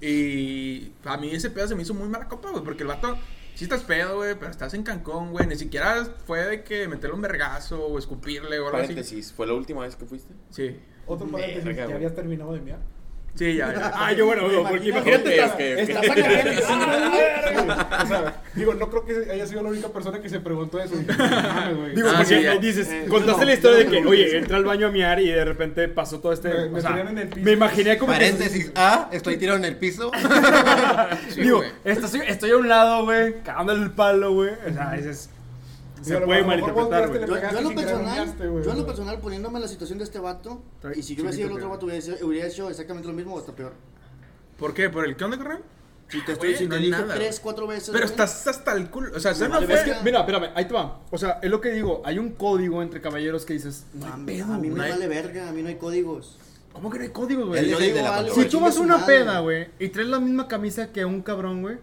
[0.00, 3.16] Y a mí ese pedo se me hizo muy mala copa, güey, porque el vato,
[3.58, 5.44] sí estás pedo, güey, pero estás en Cancún, güey.
[5.48, 8.88] Ni siquiera fue de que meterle un vergazo o escupirle o algo así.
[8.88, 10.32] Paréntesis, ¿fue la última vez que fuiste?
[10.50, 10.78] Sí.
[11.08, 12.78] Otro paréntesis, ¿ya habías terminado de enviar?
[13.38, 13.92] Sí, ya, ya.
[13.94, 15.40] Ah, yo bueno, no, porque imagínate.
[15.40, 15.52] Estás-
[16.10, 20.80] acá O sea, digo, no creo que haya sido la única persona que se preguntó
[20.80, 20.96] eso.
[20.96, 22.56] Digo, Ah, porque sí, ya.
[22.56, 24.88] dices, Eh, contaste no, la historia de no, que, no, oye, no, entra al baño
[24.88, 26.48] a miar y de repente pasó todo este.
[26.48, 27.44] Me- me o sea, en el piso.
[27.44, 28.12] me imaginé como.
[28.12, 30.10] que- Paréntesis A, estoy tirado en el piso.
[31.30, 34.50] Sí, digo, estoy, estoy a un lado, güey, cagándole el palo, güey.
[34.68, 35.30] O sea, dices.
[36.02, 37.20] Se puede malinterpretar, güey.
[37.20, 40.18] Yo, yo en lo personal, yo en lo personal poniéndome en la situación de este
[40.18, 40.62] vato,
[40.94, 43.34] y si yo hubiera sido el otro vato, hubiera, hecho- hubiera hecho exactamente lo mismo
[43.34, 43.72] o hasta peor.
[44.58, 44.90] ¿Por qué?
[44.90, 45.62] ¿Por el qué onda, carnal?
[46.08, 47.90] Si te, estoy, si no dije nada, tres, cuatro veces.
[47.92, 49.12] Pero estás hasta el culo.
[49.14, 49.74] O sea, no vale fue.
[49.76, 51.00] Es que, mira, espérame, ahí te va.
[51.10, 54.14] O sea, es lo que digo, hay un código entre caballeros que dices, no A
[54.14, 56.38] hay mí, pedo, a mí me vale verga, a mí no hay códigos.
[56.72, 57.74] ¿Cómo que no hay códigos, güey?
[58.34, 61.60] Si tú vas a una peda, güey, y traes la misma camisa que un cabrón,
[61.60, 61.76] güey,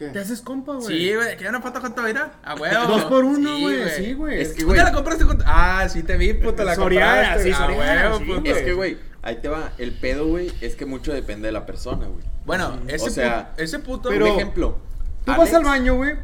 [0.00, 0.08] ¿Qué?
[0.08, 0.86] te haces compa, güey.
[0.86, 2.32] Sí, güey, que una foto junto, mira.
[2.42, 2.86] A huevo.
[2.88, 4.40] Dos por uno, güey, sí, güey.
[4.40, 5.38] Es que, ¿Dónde güey, la compraste con.?
[5.46, 7.42] Ah, sí te vi, puta, la Soriana, compraste.
[7.44, 9.72] sí, Ah, Soriana, huevo, sí, es que, güey, ahí te va.
[9.78, 12.24] El pedo, güey, es que mucho depende de la persona, güey.
[12.46, 14.08] Bueno, ese, O sea, pu- ese puto.
[14.08, 14.78] pero- Un ejemplo.
[15.26, 16.14] Tú Alex- vas al baño, güey,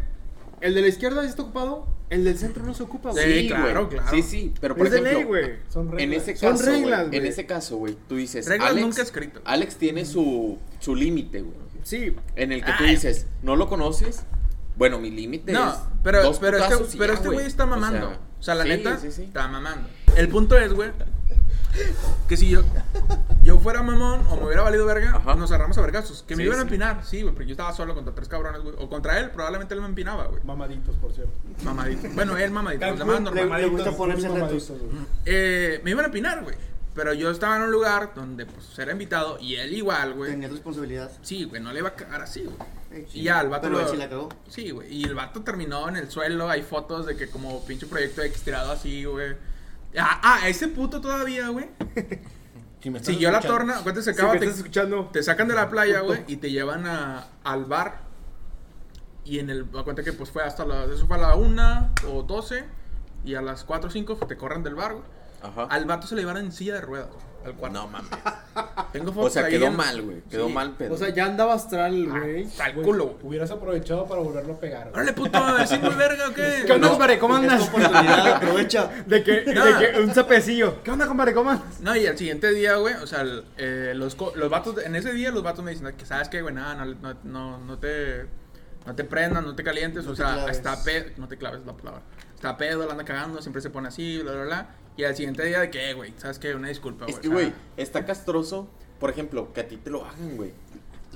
[0.63, 3.25] el de la izquierda está ocupado, el del centro no se ocupa, güey.
[3.25, 3.99] Sí, Sí, claro, güey.
[3.99, 4.17] claro.
[4.17, 5.57] Sí, sí, pero por Es de ejemplo, ley, güey.
[5.69, 6.03] Son reglas.
[6.03, 9.03] en ese Son caso, reglas, güey, en ese caso, güey, tú dices, Reglas Alex, nunca
[9.03, 9.43] escrito.
[9.45, 12.91] Alex tiene su, su límite, güey, Sí, en el que tú Ay.
[12.91, 14.25] dices, no lo conoces,
[14.77, 15.73] bueno, mi límite es No,
[16.03, 18.19] pero, dos pero, este, y pero ya, este güey está mamando.
[18.41, 19.23] O sea, la sí, neta, sí, sí.
[19.23, 19.89] está mamando.
[20.17, 20.91] El punto es, güey,
[22.29, 22.63] Que si yo,
[23.45, 25.37] yo fuera mamón o me hubiera valido verga, Ajá.
[25.37, 26.25] nos agarramos a vergazos.
[26.27, 28.63] Que me Sí, iban a empinar, sí, güey, pero yo estaba solo contra tres cabrones,
[28.63, 28.75] güey.
[28.81, 30.43] O contra él, probablemente él me empinaba, güey.
[30.43, 31.33] Mamaditos, por cierto.
[31.63, 32.09] Mamadito.
[32.15, 32.85] Bueno, él mamadito.
[32.87, 33.61] Los demás le- normal.
[33.63, 34.89] le gusta mamaditos, ponerse mamaditos, retos.
[35.25, 36.57] Eh, me iban a empinar, güey.
[36.97, 40.31] Pero yo estaba en un lugar donde, pues, era invitado y él igual, güey.
[40.33, 41.13] Tenía responsabilidad.
[41.23, 42.57] Sí, güey, no le iba a cagar así, güey.
[42.91, 44.31] Eh, Y ya, el vato Pero lo- él sí la cagó.
[44.49, 44.93] Sí, güey.
[44.93, 46.49] Y el vato terminó en el suelo.
[46.49, 49.35] Hay fotos de que como pinche proyecto X tirado así, güey.
[49.99, 51.69] Ah, ah, ese puto todavía, güey.
[52.83, 53.81] Si me Siguió la torna.
[53.83, 54.35] ¿Cuánto se Sí, acaba?
[54.35, 55.07] que te, estás escuchando.
[55.13, 58.03] te sacan de la playa, güey, y te llevan a, al bar.
[59.25, 59.65] Y en el.
[59.67, 60.85] Cuenta que pues fue hasta la.
[60.85, 62.65] Eso fue a la 1 o 12.
[63.25, 65.05] Y a las 4 o 5 te corren del bar, güey.
[65.43, 65.65] Ajá.
[65.71, 67.09] Al vato se le llevaron en silla de ruedas,
[67.45, 67.79] al cuarto.
[67.79, 68.11] No mames.
[68.93, 70.23] Tengo O fotos sea, ahí quedó en- mal, güey.
[70.31, 70.53] Quedó Sí.
[70.53, 70.95] mal, pero.
[70.95, 72.49] O sea, ya andaba astral, güey.
[72.59, 73.19] Al Güey, culo.
[73.23, 74.83] Hubieras aprovechado para volverlo a pegar.
[74.85, 74.95] güey.
[74.95, 76.63] Órale, puto, a ver si muy verga o qué.
[76.67, 76.93] ¿Qué onda, No.
[76.95, 77.19] compadre?
[77.19, 77.69] ¿Cómo andas?
[77.69, 78.91] oportunidad, aprovecha.
[79.07, 80.83] De que, de que un zapecillo.
[80.83, 81.35] ¿Qué onda, compadre?
[81.35, 81.81] ¿Cómo andas?
[81.81, 84.97] No, y al siguiente día, güey, o sea, el- eh, los, co- los vatos, en
[84.97, 86.55] ese día los vatos me dicen que, ¿sabes qué, güey?
[86.55, 88.27] Nada, no, no, no, no te,
[88.87, 90.57] no te prendas, no te calientes, No o te sea, claves.
[90.57, 92.03] está pedo, no te claves la palabra.
[92.47, 94.69] Está pedo, la anda cagando, siempre se pone así, bla, bla, bla.
[94.97, 96.55] Y al siguiente día de que, güey, ¿sabes qué?
[96.55, 97.15] Una disculpa, güey.
[97.15, 98.69] Es que, güey, está castroso,
[99.01, 100.53] por ejemplo, que a ti te lo hagan, güey.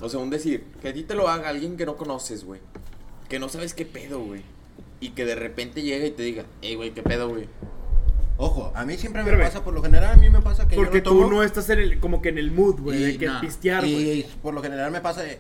[0.03, 2.61] O sea, un decir, que a ti te lo haga alguien que no conoces, güey.
[3.29, 4.43] Que no sabes qué pedo, güey.
[4.99, 7.49] Y que de repente llega y te diga, hey, güey, qué pedo, güey.
[8.37, 9.49] Ojo, a mí siempre me Espérame.
[9.53, 11.43] pasa, por lo general a mí me pasa que Porque yo no tomo, tú no
[11.43, 13.41] estás en el, como que en el mood, güey, de que nah.
[13.41, 14.21] pistear, güey.
[14.21, 15.39] y por lo general me pasa de,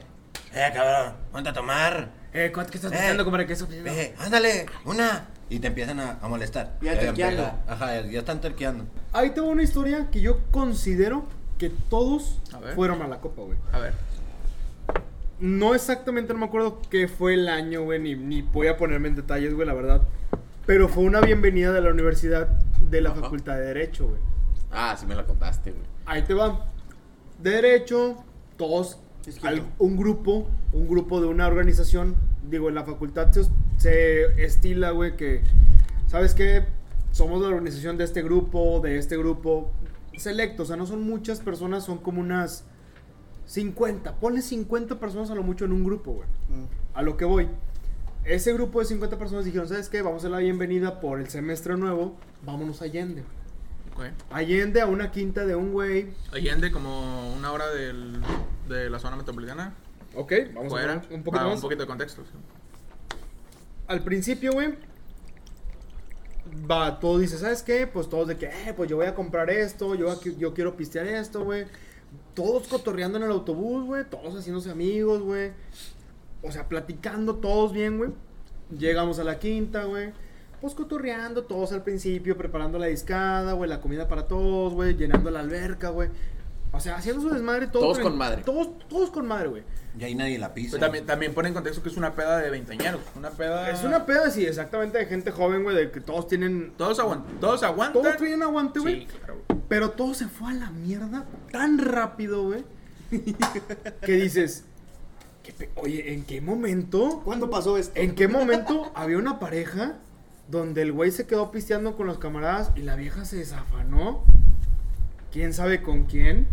[0.54, 2.10] eh, cabrón, ponte a tomar.
[2.32, 2.96] Eh, ¿cuánto que estás Eh.
[2.96, 3.46] pisteando, compadre?
[3.46, 3.66] ¿Qué eso?
[3.70, 5.28] Eh, ándale, una.
[5.50, 6.78] Y te empiezan a, a molestar.
[6.80, 7.50] Ya terqueando.
[7.68, 8.84] Ajá, ya están terqueando.
[9.12, 11.24] Ahí te va una historia que yo considero
[11.58, 12.74] que todos A ver.
[12.74, 13.58] fueron a la copa, güey.
[13.72, 13.92] A ver,
[15.40, 19.08] No exactamente, no me acuerdo qué fue el año, güey, ni, ni voy a ponerme
[19.08, 20.02] en detalles, güey, la verdad.
[20.66, 22.46] Pero fue una bienvenida de la Universidad
[22.80, 23.22] de la Ajá.
[23.22, 24.20] Facultad de Derecho, güey.
[24.70, 25.82] Ah, sí me la contaste, güey.
[26.06, 26.66] Ahí te va.
[27.42, 28.16] Derecho,
[28.56, 28.98] todos,
[29.42, 32.14] al- un grupo, un grupo de una organización,
[32.48, 33.44] digo, en la facultad se,
[33.78, 35.42] se estila, güey, que,
[36.06, 36.64] ¿sabes qué?
[37.12, 39.72] Somos la organización de este grupo, de este grupo
[40.16, 42.64] selecto, o sea, no son muchas personas, son como unas
[43.46, 46.28] 50, ponle 50 personas a lo mucho en un grupo, güey.
[46.48, 46.66] Mm.
[46.94, 47.48] A lo que voy.
[48.24, 50.02] Ese grupo de 50 personas dijeron, ¿sabes qué?
[50.02, 53.24] Vamos a dar la bienvenida por el semestre nuevo, vámonos a Allende,
[53.96, 54.10] güey.
[54.10, 54.14] ok.
[54.30, 56.12] Allende a una quinta de un güey.
[56.32, 58.20] Allende como una hora del,
[58.68, 59.74] de la zona metropolitana.
[60.14, 60.94] Ok, vamos Fuera.
[60.94, 61.54] a poner un poquito más.
[61.56, 62.22] Un poquito de contexto.
[62.24, 62.30] sí.
[63.86, 64.74] Al principio, güey,
[66.70, 67.86] va, todo dice, ¿sabes qué?
[67.86, 70.76] Pues todos de que, eh, pues yo voy a comprar esto, yo, aquí- yo quiero
[70.76, 71.66] pistear esto, güey.
[72.34, 75.52] Todos cotorreando en el autobús, güey, todos haciéndose amigos, güey.
[76.42, 78.10] O sea, platicando todos bien, güey.
[78.76, 80.12] Llegamos a la quinta, güey.
[80.60, 85.30] Pues cotorreando todos al principio, preparando la discada, güey, la comida para todos, güey, llenando
[85.30, 86.10] la alberca, güey.
[86.72, 88.42] O sea, haciendo su desmadre todo Todos con madre.
[88.42, 89.62] Todos, todos con madre, güey.
[89.98, 90.72] Y ahí nadie la pisa.
[90.72, 93.00] Pero también, también pone en contexto que es una peda de veinteañeros.
[93.16, 93.70] Una peda.
[93.70, 96.72] Es una peda, sí, exactamente, de gente joven, güey, de que todos tienen...
[96.76, 97.40] Todos aguantan.
[97.40, 98.02] Todos aguantan.
[98.02, 99.00] Todos traían aguante, güey.
[99.00, 99.42] Sí, claro.
[99.48, 99.60] güey.
[99.68, 102.64] Pero todo se fue a la mierda tan rápido, güey.
[104.02, 104.62] que dices,
[105.42, 107.20] ¿qué pe- oye, ¿en qué momento?
[107.24, 107.98] ¿Cuándo pasó esto?
[108.00, 109.96] ¿En qué momento había una pareja
[110.48, 114.22] donde el güey se quedó pisteando con los camaradas y la vieja se desafanó?
[115.32, 116.48] ¿Quién sabe con quién?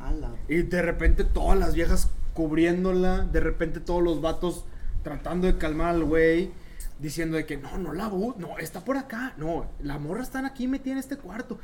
[0.00, 0.34] Ala.
[0.48, 4.64] Y de repente todas las viejas cubriéndola, de repente todos los vatos
[5.02, 6.50] tratando de calmar al güey,
[6.98, 10.44] diciendo de que no, no la bu, no, está por acá, no, la morra está
[10.46, 11.58] aquí metida en este cuarto.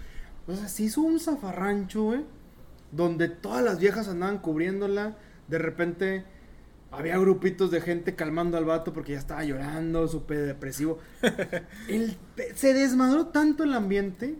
[0.46, 2.24] O sea, se hizo un zafarrancho, güey,
[2.92, 6.24] donde todas las viejas andaban cubriéndola, de repente
[6.90, 10.98] había grupitos de gente calmando al vato porque ya estaba llorando, súper depresivo.
[11.88, 12.16] El
[12.54, 14.36] se desmadró tanto el ambiente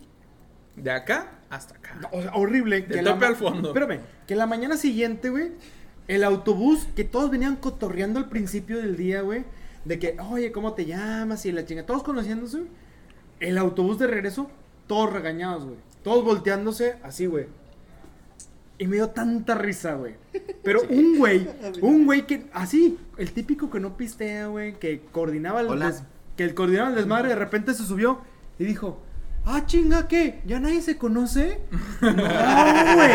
[0.76, 1.98] De acá hasta acá.
[2.12, 2.82] o sea, horrible.
[2.82, 3.68] De la tope al fondo.
[3.68, 5.52] Espérame, que la mañana siguiente, güey,
[6.08, 9.44] el autobús, que todos venían cotorreando al principio del día, güey,
[9.84, 11.46] de que, oye, ¿cómo te llamas?
[11.46, 12.70] Y la chinga, todos conociéndose, güey.
[13.40, 14.50] El autobús de regreso,
[14.86, 15.76] todos regañados, güey.
[16.02, 17.46] Todos volteándose así, güey.
[18.78, 20.14] Y me dio tanta risa, güey.
[20.62, 21.48] Pero un güey,
[21.80, 26.04] un güey que, así, el típico que no pistea, güey, que coordinaba el, des-
[26.36, 28.20] que el coordinaba el desmadre, de repente se subió
[28.58, 29.00] y dijo,
[29.56, 30.40] ah, chinga, ¿qué?
[30.46, 31.60] ¿Ya nadie se conoce?
[32.00, 33.10] No, güey.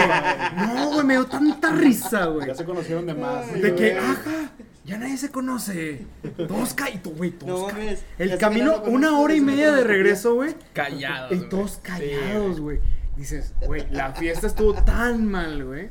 [0.57, 2.47] No, güey, me dio tanta risa, güey.
[2.47, 3.53] Ya se conocieron de más.
[3.53, 4.51] De que, ajá,
[4.85, 6.05] ya nadie se conoce.
[6.47, 10.55] Todos caídos, güey, todos No ya El camino, una hora y media de regreso, güey.
[10.73, 11.31] Callados.
[11.31, 12.79] Y todos callados, güey.
[13.15, 15.89] Dices, güey, la fiesta estuvo tan mal, güey.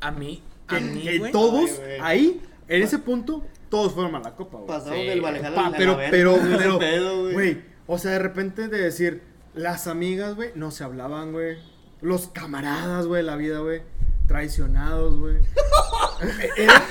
[0.00, 1.32] A mí, a mí, que güey.
[1.32, 2.00] todos, Ay, güey.
[2.02, 4.68] ahí, en ese punto, todos fueron a la copa, güey.
[4.68, 5.06] Pasaron Sí.
[5.06, 6.38] del Valejala Pa- pero, pero,
[6.78, 7.32] pero, güey.
[7.32, 9.22] güey, o sea, de repente de decir,
[9.58, 11.58] las amigas, güey, no se hablaban, güey.
[12.00, 13.82] Los camaradas, güey, la vida, güey.
[14.26, 15.38] Traicionados, güey.
[16.56, 16.82] Era,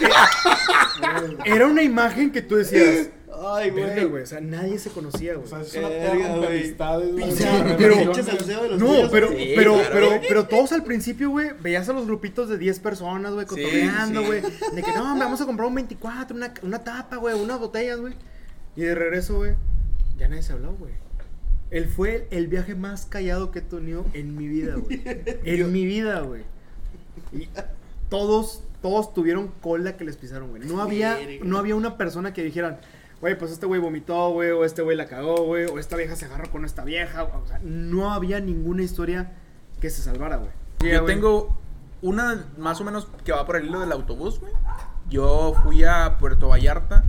[1.45, 3.09] era una imagen que tú decías.
[3.43, 4.05] Ay, güey.
[4.05, 4.23] güey.
[4.23, 5.45] O sea, nadie se conocía, güey.
[5.45, 5.89] O sea, es una
[6.37, 6.59] güey.
[6.59, 7.25] amistades, güey.
[7.77, 9.29] Pero- de No, pero.
[9.29, 9.89] Sí, pero, claro.
[9.91, 14.21] pero, pero todos al principio, güey, veías a los grupitos de 10 personas, güey, cotorreando,
[14.21, 14.27] sí.
[14.27, 14.41] güey.
[14.41, 17.99] De que no, me vamos a comprar un 24, una, una tapa, güey, unas botellas,
[17.99, 18.13] güey.
[18.75, 19.55] Y de regreso, güey,
[20.17, 20.93] ya nadie se habló, güey.
[21.69, 25.01] Él fue el viaje más callado que he tenido en mi vida, güey.
[25.43, 26.43] En mi vida, güey.
[27.33, 27.49] Y
[28.09, 30.63] todos, todos tuvieron cola que les pisaron, güey.
[30.63, 32.79] No había, no había una persona que dijeran,
[33.19, 36.15] güey, pues este güey vomitó, güey, o este güey la cagó, güey, o esta vieja
[36.15, 37.23] se agarró con esta vieja.
[37.23, 39.33] O sea, no había ninguna historia
[39.81, 40.51] que se salvara, güey.
[40.79, 41.57] Yo tengo
[42.01, 44.53] una más o menos que va por el hilo del autobús, güey.
[45.09, 47.03] Yo fui a Puerto Vallarta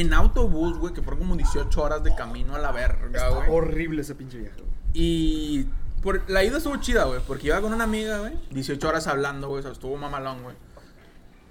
[0.00, 3.48] en autobús, güey, que fueron como 18 horas de camino a la verga, güey.
[3.50, 4.72] horrible ese pinche viaje, güey.
[4.92, 5.68] Y
[6.02, 8.32] por, la ida estuvo chida, güey, porque iba con una amiga, güey.
[8.50, 10.56] 18 horas hablando, güey, o sea, estuvo mamalón, güey.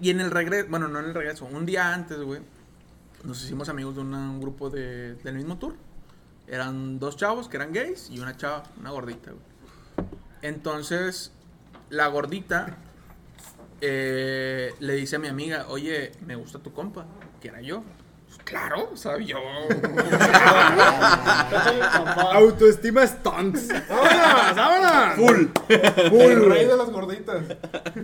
[0.01, 2.41] Y en el regreso, bueno, no en el regreso, un día antes, güey,
[3.23, 5.75] nos hicimos amigos de una- un grupo de, del mismo tour.
[6.47, 10.09] Eran dos chavos que eran gays y una chava, una gordita, güey.
[10.41, 11.31] Entonces,
[11.89, 12.77] la gordita
[13.81, 17.05] eh, le dice a mi amiga, oye, me gusta tu compa,
[17.41, 17.83] que era yo.
[18.43, 19.37] Claro, o sea, yo.
[22.33, 23.69] Autoestima stunts.
[23.89, 24.55] ¡Vámonos!
[24.55, 25.15] ¡Vámonos!
[25.15, 26.21] Full.
[26.21, 27.43] El rey de las gorditas.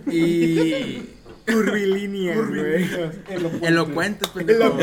[0.08, 2.84] y Curvilíneas, güey.
[3.28, 3.68] Elocuente.
[3.68, 4.78] elocuentes, pendejo.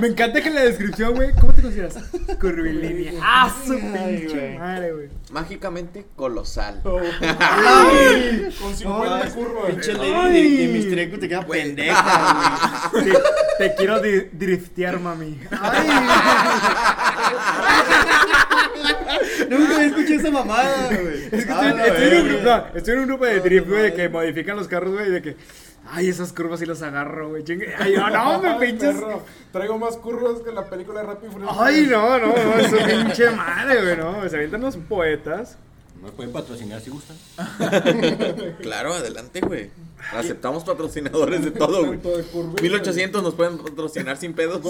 [0.00, 1.94] Me encanta que en la descripción, güey, ¿cómo te consideras?
[2.40, 3.12] Curvilínea.
[3.22, 5.08] ¡Ah, su pinche madre, güey!
[5.30, 6.80] Mágicamente colosal.
[6.84, 8.48] Oh, ¡Ay!
[8.60, 9.66] Con 50 curvas.
[9.70, 10.10] Pinche güey.
[10.10, 13.04] lady de, mis trecos te queda pendeja, güey.
[13.58, 15.38] Te, te quiero di- driftear, mami.
[15.60, 15.88] ¡Ay!
[19.48, 21.28] Nunca había escuchado esa mamada, güey.
[21.30, 23.68] Es que Ah, estoy, estoy en un grupo, no, estoy en un grupo de drift,
[23.68, 25.36] güey, de que modifican los carros, güey, de que.
[25.86, 27.44] Ay, esas curvas sí las agarro, güey.
[27.78, 28.94] Ay, no, no, me pinches.
[28.94, 31.44] perro, Traigo más curvas que la película de Rápido y.
[31.48, 34.28] Ay, no, no, no, eso pinche madre, güey, no.
[34.28, 35.58] Se avientan los poetas.
[36.00, 37.16] Nos pueden patrocinar si gustan.
[38.60, 39.70] Claro, adelante, güey.
[40.12, 41.98] Aceptamos patrocinadores de todo, güey.
[41.98, 42.60] Tanto de curvas.
[42.60, 44.60] 1800 nos pueden patrocinar sin pedos.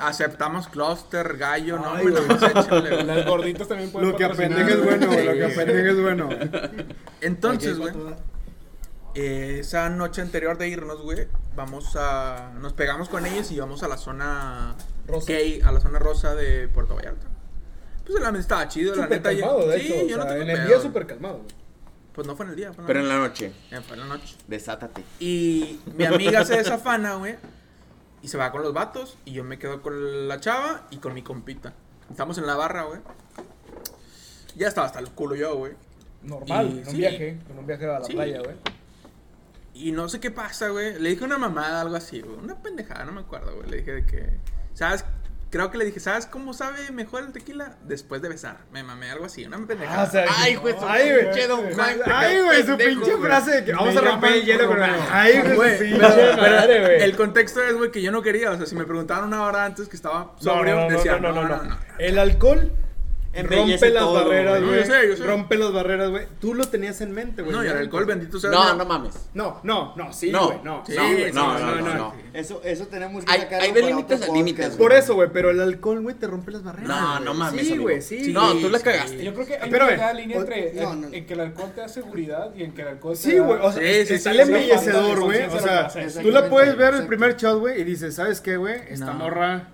[0.00, 2.14] Aceptamos cluster, gallo, no, güey.
[2.14, 6.28] Las gorditas también pueden Lo que apendeja es bueno, güey, lo que apendeja es bueno.
[7.20, 7.92] Entonces, güey,
[9.14, 12.52] eh, esa noche anterior de irnos, güey, vamos a.
[12.60, 14.74] Nos pegamos con ellos y vamos a la zona
[15.06, 15.32] Rosa.
[15.32, 17.26] gay, a la zona rosa de Puerto Vallarta.
[18.06, 19.32] Pues la neta estaba chido, la neta.
[19.32, 20.06] yo- calmado, de sí, hecho.
[20.08, 20.66] yo o no sea, tengo en el pedo.
[20.68, 21.34] día súper calmado.
[21.38, 21.62] güey.
[22.14, 23.14] Pues no fue en el día, fue en la Pero en noche.
[23.14, 24.36] la noche, Eh, fue en la noche.
[24.48, 25.04] desátate.
[25.20, 27.36] Y mi amiga se desafana, güey.
[28.22, 29.16] Y se va con los vatos.
[29.24, 31.72] Y yo me quedo con la chava y con mi compita.
[32.10, 33.00] Estamos en la barra, güey.
[34.56, 35.72] Ya estaba hasta el culo yo, güey.
[36.22, 36.96] Normal, Y- en un sí.
[36.98, 37.38] viaje.
[37.50, 38.12] En un viaje a la Sí.
[38.12, 38.56] playa, güey.
[39.74, 40.98] Y no sé qué pasa, güey.
[41.00, 42.36] Le dije una mamada, algo así, güey.
[42.36, 43.68] Una pendejada, no me acuerdo, güey.
[43.70, 44.30] Le dije de que.
[44.74, 45.04] ¿Sabes?
[45.50, 47.76] Creo que le dije, ¿sabes cómo sabe mejor el tequila?
[47.84, 48.60] Después de besar.
[48.72, 50.00] Me mamé algo así, una pendejada.
[50.02, 51.24] Ah, o sea, Ay, güey, su Ay, güey.
[51.24, 51.96] pinche Don Juan.
[52.06, 54.78] Ay, güey, su pinche frase de que vamos a romper el hielo con.
[54.82, 57.02] Ay, güey, Güey, su pero- pinche pero madre, güey.
[57.02, 58.50] el contexto es, güey, que yo no quería.
[58.50, 61.18] O sea, si me preguntaban una hora antes que estaba No, sobrio, no, no, decía,
[61.18, 61.78] no, no, no, no.
[61.98, 62.72] El alcohol
[63.34, 64.68] rompe las todo, barreras, güey.
[64.74, 64.80] güey.
[64.86, 65.24] Yo sé, yo sé.
[65.24, 66.26] Rompe las barreras, güey.
[66.40, 67.56] Tú lo tenías en mente, güey.
[67.56, 69.14] No, y el alcohol, bendito sea No, no mames.
[69.32, 70.46] No, no, no, sí, No.
[70.48, 70.82] güey, no.
[70.86, 71.96] Sí, No, güey, sí, no, sí, no, sí, no, sí.
[71.98, 72.14] no.
[72.34, 75.50] Eso, eso tenemos que Hay- sacarlo hay de límites a límites, Por eso, güey, pero
[75.50, 76.88] el alcohol, güey, te rompe las barreras.
[76.88, 77.66] No, no mames.
[77.66, 78.32] Sí, güey, sí.
[78.32, 78.84] No, tú la sí.
[78.84, 79.24] cagaste.
[79.24, 81.10] Yo creo que hay una línea entre no, en, no.
[81.10, 83.60] que el alcohol te da seguridad y en que el alcohol te Sí, da- güey,
[83.62, 85.38] o sea, Sí, es- sí, está sí, el sí, embellecedor, sí, güey.
[85.38, 87.58] sí, O sí, sea, sí, sí, tú la sí, puedes sí, ver el primer shot,
[87.60, 88.74] güey, y dices, ¿sabes qué, güey?
[88.88, 89.14] Esta No.
[89.14, 89.68] morra.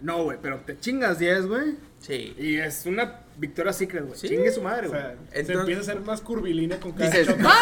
[0.00, 1.76] No, güey, pero te chingas 10, güey.
[2.02, 2.34] Sí.
[2.38, 4.18] Y es una victoria secret, güey.
[4.18, 4.28] Sí.
[4.28, 5.00] Chingue su madre, O güey.
[5.00, 7.38] sea, se Entonces- empieza a ser más curvilínea con cada Dices, shot.
[7.42, 7.54] "Va".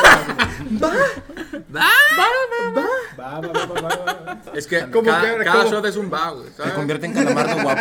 [1.76, 1.86] Va,
[2.18, 4.42] va, va, va, va, va.
[4.54, 6.48] Es que Como cada, que- cada como- shot es un va, güey.
[6.56, 7.80] Se convierte en calamardo guapo.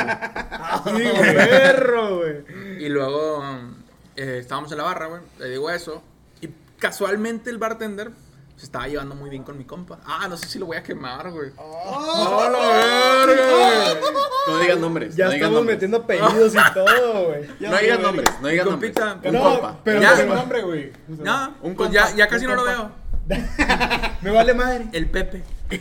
[0.85, 2.83] Sí, güey, perro, güey.
[2.83, 3.75] Y luego um,
[4.15, 5.21] eh, estábamos en la barra, güey.
[5.39, 6.03] Le digo eso.
[6.41, 8.11] Y casualmente el bartender
[8.59, 9.99] se estaba llevando muy bien con mi compa.
[10.05, 11.51] Ah, no sé si lo voy a quemar, güey.
[11.55, 12.59] ¡Oh, la
[13.25, 14.13] verga, güey!
[14.47, 15.15] No digas nombres.
[15.15, 15.75] Ya no estamos nombres.
[15.77, 17.47] metiendo apellidos y todo, güey.
[17.61, 18.93] No digas nombres, no digas Mi nombres.
[18.93, 19.29] compita.
[19.29, 19.79] Un No, compa.
[19.85, 20.15] pero- Ya.
[20.17, 20.91] ¿Qué nombre, güey?
[21.11, 22.91] O sea, No, Un pues compa, ya, ya casi un no lo veo.
[24.21, 24.87] Me vale madre.
[24.91, 25.41] El Pepe.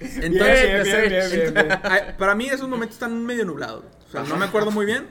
[0.00, 1.78] Entonces, bien, bien, bien,
[2.18, 3.84] para mí esos momentos están medio nublados.
[4.08, 5.08] O sea, no me acuerdo muy bien.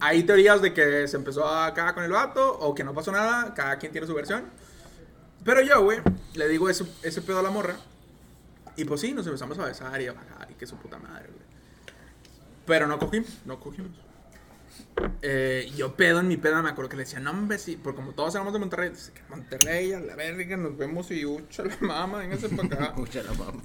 [0.00, 3.54] Hay teorías de que se empezó acá con el vato o que no pasó nada.
[3.54, 4.44] Cada quien tiene su versión.
[5.44, 6.00] Pero yo, güey,
[6.34, 7.76] le digo ese, ese pedo a la morra.
[8.76, 11.28] Y pues sí, nos empezamos a besar y a bajar y que su puta madre,
[11.28, 11.50] güey.
[12.66, 13.90] Pero no cogimos, no cogimos.
[15.22, 17.96] Eh, yo pedo en mi peda, me acuerdo que le decía, no, hombre, sí, porque
[17.96, 21.64] como todos éramos de Monterrey, dice que Monterrey, a la verga, nos vemos y ucha
[21.64, 22.94] la mama, véngase para acá.
[22.96, 23.62] Mucha la mamá.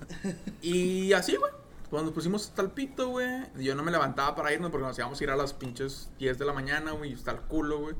[0.62, 1.52] y así, güey.
[1.90, 4.98] Cuando nos pusimos hasta el pito, güey, yo no me levantaba para irnos porque nos
[4.98, 7.80] íbamos a ir a las pinches 10 de la mañana, güey, y está el culo,
[7.80, 7.96] güey.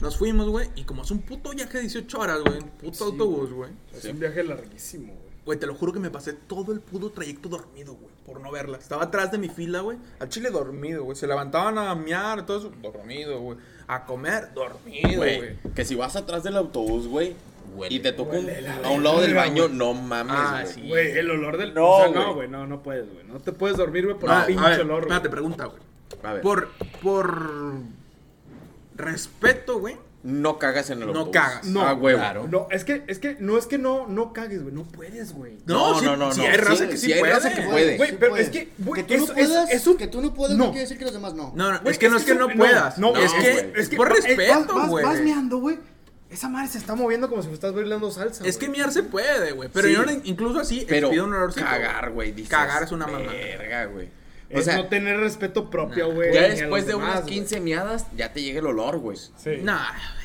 [0.00, 3.52] Nos fuimos, güey, y como es un puto viaje de 18 horas, güey, puto autobús,
[3.52, 3.70] güey.
[3.92, 5.30] Es un viaje larguísimo, güey.
[5.44, 8.50] Güey, te lo juro que me pasé todo el puto trayecto dormido, güey, por no
[8.50, 8.78] verla.
[8.78, 11.16] Estaba atrás de mi fila, güey, al chile dormido, güey.
[11.16, 13.58] Se levantaban a miar, todo eso, dormido, güey.
[13.88, 15.18] A comer, dormido.
[15.18, 17.34] Güey, que si vas atrás del autobús, güey,
[17.74, 17.94] Huele.
[17.94, 19.76] y te Huele la a un lado del baño, güey.
[19.76, 20.74] no mames, Ah, güey.
[20.74, 20.88] sí.
[20.88, 21.72] Güey, el olor del.
[21.74, 22.20] No, o sea, güey.
[22.26, 23.24] no, güey, no, no puedes, güey.
[23.26, 25.02] No te puedes dormir, güey, por No, un pinche ver, olor, güey.
[25.02, 25.82] espérate, pregunta, güey.
[26.22, 26.68] A ver, Por,
[27.02, 27.72] por
[28.96, 31.32] respeto, güey, no cagas en el No autobús.
[31.32, 31.64] cagas.
[31.66, 32.18] No, Ah, huevo.
[32.18, 32.46] claro.
[32.50, 34.74] No, es que, es que no es que no, no cagues, güey.
[34.74, 35.56] No puedes, güey.
[35.64, 37.32] No, sí, sí hay raza que sí hay puede.
[37.32, 37.96] raza que puede.
[37.96, 40.06] Güey, Sí pero es que, güey, que tú eso- no puedas, es- es un- que
[40.08, 40.64] tú no puedas no.
[40.66, 41.52] no quiere decir que los demás no.
[41.56, 42.98] No, no, Güey, es que no es que no puedas.
[42.98, 43.72] No, es, no, que güey.
[43.76, 45.04] es por respeto, vas, güey.
[45.04, 45.78] Vas meando, güey.
[46.30, 48.46] Esa madre se está moviendo como si estás bailando salsa.
[48.46, 49.68] Es que miar se puede, güey.
[49.72, 49.94] Pero Sí.
[49.94, 51.66] yo incluso así Pero pido un olorcito.
[51.66, 53.32] cagar, güey, Cagar es una mamada.
[53.32, 54.20] Verga, güey.
[54.52, 56.14] O Es sea, no tener respeto propio, Nah.
[56.14, 56.34] güey.
[56.34, 57.34] ya después de demás, unas güey.
[57.34, 59.16] 15 miadas, ya te llega el olor, güey.
[59.16, 59.58] Sí.
[59.62, 59.78] Nah,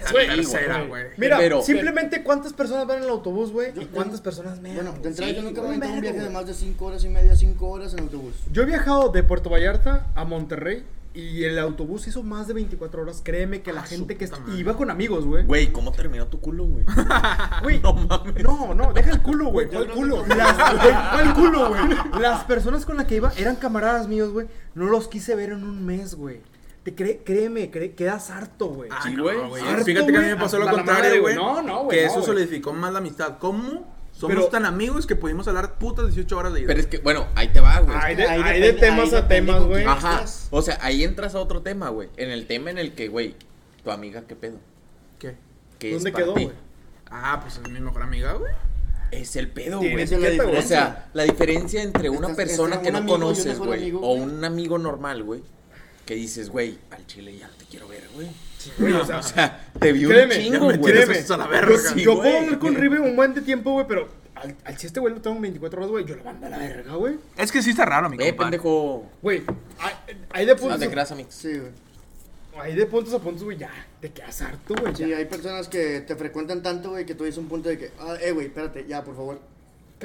[0.03, 0.87] la Güey, tercera, güey.
[0.87, 1.03] güey.
[1.17, 4.75] Mira, Pero- simplemente cuántas personas van en el autobús, güey, y cuántas personas mean.
[4.75, 7.03] Bueno, de entrada Sí, yo nunca me aventé un viaje de más de 5 horas
[7.03, 8.33] y media, 5 horas en autobús.
[8.51, 10.83] Yo he viajado de Puerto Vallarta a Monterrey
[11.15, 13.21] y el autobús hizo más de 24 horas.
[13.23, 14.57] Créeme que la Ah, gente que madre.
[14.57, 15.45] iba con amigos, güey.
[15.45, 16.85] Güey, ¿cómo terminó tu culo, güey?
[17.63, 18.43] Güey, No mames.
[18.43, 19.67] No, no, deja el culo, güey.
[19.67, 20.25] ¿Cuál culo?
[20.27, 20.53] Las,
[21.13, 21.81] ¿Cuál culo, güey?
[22.21, 24.47] Las personas con las que iba eran camaradas míos, güey.
[24.73, 26.41] No los quise ver en un mes, güey.
[26.83, 28.89] Te cree, créeme, cree- quedas harto, güey.
[28.91, 29.61] Ah, Sí, no, güey.
[29.83, 31.33] Fíjate que a mí me pasó lo contrario, güey.
[31.35, 33.37] No, no, güey, Que no, eso solidificó más la amistad.
[33.39, 33.94] ¿Cómo?
[34.17, 36.67] Somos Pero- tan amigos que pudimos hablar putas 18 horas de ida.
[36.67, 37.97] Pero es que, bueno, ahí te va, güey.
[37.99, 39.83] Hay de, hay temas a temas, güey.
[39.85, 40.23] Ajá.
[40.51, 42.09] O sea, ahí entras a otro tema, güey.
[42.15, 43.35] En el tema en el que, güey,
[43.83, 44.57] tu amiga, ¿qué pedo?
[45.19, 45.35] ¿Qué?
[45.79, 46.49] ¿Qué ¿Dónde quedó, güey?
[47.11, 48.53] Ah, pues es mi mejor amiga, güey.
[49.11, 50.03] Es el pedo, güey.
[50.57, 54.13] O sea, la diferencia entre una Estás- persona que un no amigo conoces, güey, o
[54.13, 55.41] un amigo normal, güey,
[56.05, 58.27] que dices, güey, al chile ya no te quiero ver, güey.
[58.77, 60.81] Güey, o sea, O sea, te vi un chingo, güey.
[60.81, 61.15] créeme.
[61.19, 61.77] hasta la Yo, verga.
[61.77, 64.87] Sí, yo puedo hablar con Ribe un buen de tiempo, güey, pero al, al si
[64.87, 67.15] este güey lo tengo 24 horas, güey, yo lo mando a la verga, güey.
[67.37, 68.35] Es que sí está raro, mi Eh, compadre.
[68.57, 69.09] pendejo.
[69.21, 69.43] Güey,
[70.31, 70.79] hay, de No puntos.
[70.79, 71.33] te creas, amigos.
[71.33, 71.71] Sí, güey.
[72.59, 73.69] hay de puntos a puntos, güey, ya.
[74.01, 74.95] Te quedas harto, güey.
[74.95, 75.17] Sí, ya.
[75.17, 78.15] hay personas que te frecuentan tanto, güey, que tú dices un punto de que, ah,
[78.21, 79.39] eh, güey, espérate, ya, por favor.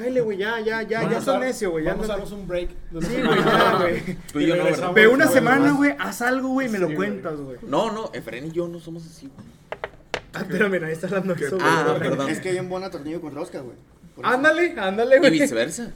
[0.03, 1.83] Cállate, güey, ya, ya, ya, Vamos ya dar- necio, güey.
[1.85, 2.69] ya Vamos a no- darnos un break.
[2.69, 4.17] Sí, güey, ya, güey.
[4.31, 4.93] Tú y yo no, ¿verdad?
[4.93, 7.09] Ve una semana, güey, haz algo, güey, y me lo Sí, güey.
[7.09, 7.57] cuentas, güey.
[7.63, 9.47] No, no, Efren y yo no somos así, güey.
[10.33, 11.67] Ah, espérame, ahí está hablando eso, güey.
[11.69, 12.29] Ah, perdón.
[12.29, 13.75] Es que hay un buen atornillo con rosca, güey.
[14.23, 15.31] Ándale, ándale, Y güey.
[15.31, 15.91] viceversa.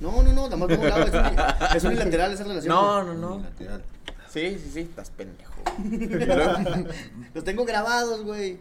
[0.00, 1.04] No, no, no, nada más por un lado,
[1.70, 2.74] es, es unilateral esa relación.
[2.74, 3.38] No, no, no.
[3.42, 3.82] Lateral.
[4.28, 5.52] Sí, sí, sí, estás pendejo.
[7.34, 8.58] Los tengo grabados, güey.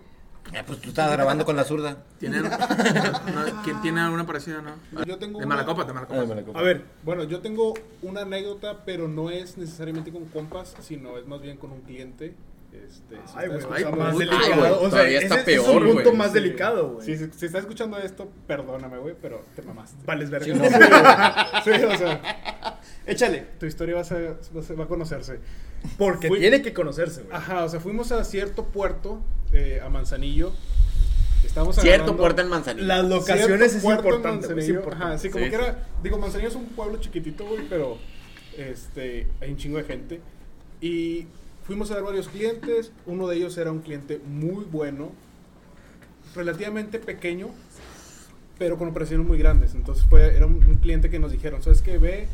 [0.52, 1.98] Eh, pues tú estabas grabando con la zurda.
[2.20, 5.06] ¿Tienen, no, ¿Quién tiene alguna parecida, no?
[5.06, 6.60] Yo tengo De una- Malacopa, de Malacopa.
[6.60, 11.26] A ver, Bueno, yo tengo una anécdota, pero no es necesariamente con compas, sino es
[11.26, 12.36] más bien con un cliente.
[12.74, 14.78] Este, si ay, está güey, Ay, más delicado.
[14.78, 16.34] o sea, todavía ese está es un peor, punto más Sí.
[16.34, 17.06] delicado, güey.
[17.06, 20.04] Si, si, si está escuchando esto, perdóname, güey, pero te mamaste.
[20.08, 20.46] Vales verga.
[20.46, 20.66] Sí, no.
[21.64, 23.46] Sí, o sea, Échale.
[23.60, 24.38] tu historia va a, ser-
[24.80, 25.40] va a conocerse.
[25.98, 27.36] Porque Fui- tiene que conocerse, güey.
[27.36, 29.20] Ajá, o sea, fuimos a cierto puerto,
[29.52, 30.54] eh, a Manzanillo.
[31.46, 32.88] Estamos Cierto puerto en Manzanillo.
[32.88, 34.74] Las locaciones Cierto es en importante, es Manzanillo.
[34.80, 35.06] importante.
[35.06, 35.64] Ajá, sí, como Sí, que sí.
[35.64, 35.88] era.
[36.02, 37.98] Digo, Manzanillo es un pueblo chiquitito, güey, pero
[38.58, 40.22] este, hay un chingo de gente.
[40.80, 41.28] Y
[41.66, 42.92] fuimos a ver varios clientes.
[43.06, 45.12] Uno de ellos era un cliente muy bueno,
[46.36, 47.50] relativamente pequeño,
[48.58, 49.76] pero con operaciones muy grandes.
[49.76, 51.98] Entonces fue, era un, un cliente que nos dijeron: ¿Sabes qué?
[51.98, 52.28] Ve,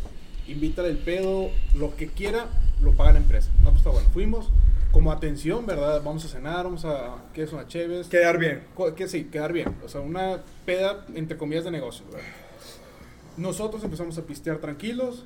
[0.52, 2.48] invítale el pedo, lo que quiera,
[2.82, 3.50] lo paga la empresa.
[3.64, 4.10] No, pues está bueno.
[4.14, 4.50] Fuimos.
[4.92, 6.02] Como atención, ¿verdad?
[6.04, 7.18] Vamos a cenar, vamos a.
[7.34, 8.08] ¿Qué es una Cheves?
[8.08, 8.64] Quedar bien.
[8.96, 9.76] Que sí, quedar bien.
[9.86, 12.06] O sea, una peda entre comillas de negocio.
[12.12, 12.26] ¿verdad?
[13.38, 15.26] Nosotros empezamos a pistear tranquilos.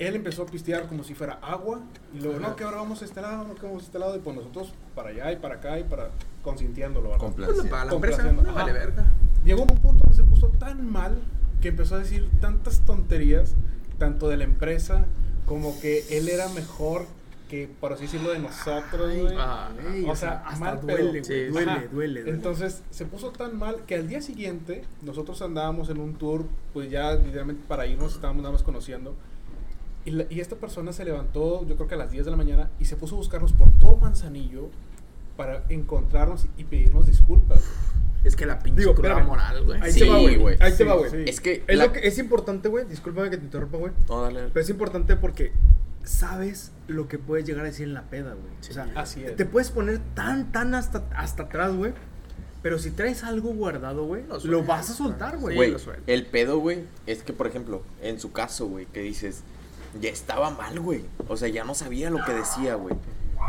[0.00, 1.80] Él empezó a pistear como si fuera agua.
[2.12, 4.16] Y luego, no, que ahora vamos a este lado, no, que vamos a este lado.
[4.16, 6.10] Y pues nosotros para allá y para acá y para
[6.42, 7.10] consintiéndolo.
[7.10, 7.32] ¿verdad?
[7.34, 8.42] Pues, para la empresa, Complaciendo.
[8.42, 8.80] no vale Ajá.
[8.80, 9.04] verga.
[9.44, 11.22] Llegó un punto donde se puso tan mal
[11.62, 13.54] que empezó a decir tantas tonterías,
[13.98, 15.04] tanto de la empresa
[15.46, 17.06] como que él era mejor
[17.48, 19.36] que, por así decirlo, de nosotros, güey.
[19.38, 21.08] Ah, Güey, O sea, hasta mal duele, pedo.
[21.10, 21.24] güey.
[21.24, 22.30] Sí, duele, duele, duele.
[22.30, 26.90] Entonces se puso tan mal que al día siguiente nosotros andábamos en un tour, pues
[26.90, 29.14] ya literalmente para irnos estábamos nada más conociendo.
[30.04, 32.36] Y, la- y esta persona se levantó, yo creo que a las 10 de la
[32.36, 34.68] mañana, y se puso a buscarnos por todo Manzanillo
[35.36, 37.62] para encontrarnos y pedirnos disculpas.
[38.26, 39.28] Es que la pinche Digo, cruda espérame.
[39.28, 39.80] moral, güey.
[39.80, 40.36] Ahí Sí, te va, güey.
[40.36, 40.56] güey.
[40.60, 41.10] Ahí te Sí, va, güey.
[41.10, 41.16] sí.
[41.26, 41.62] Es que.
[41.66, 42.84] Es, la- lo que es importante, güey.
[42.86, 43.92] Discúlpame que te interrumpa, güey.
[44.08, 44.48] No, dale.
[44.52, 45.52] Pero es importante porque
[46.02, 48.52] sabes lo que puedes llegar a decir en la peda, güey.
[48.68, 49.36] o sea, así es.
[49.36, 51.92] te puedes poner tan, tan hasta, hasta atrás, güey.
[52.62, 55.54] Pero si traes algo guardado, güey, Lo lo, sueltas, vas a soltar, güey.
[55.54, 56.02] Güey, lo suelto.
[56.08, 59.42] el pedo, güey, es que, por ejemplo, en su caso, güey, que dices,
[60.00, 61.02] ya estaba mal, güey.
[61.28, 62.96] O sea, ya no sabía lo que decía, güey.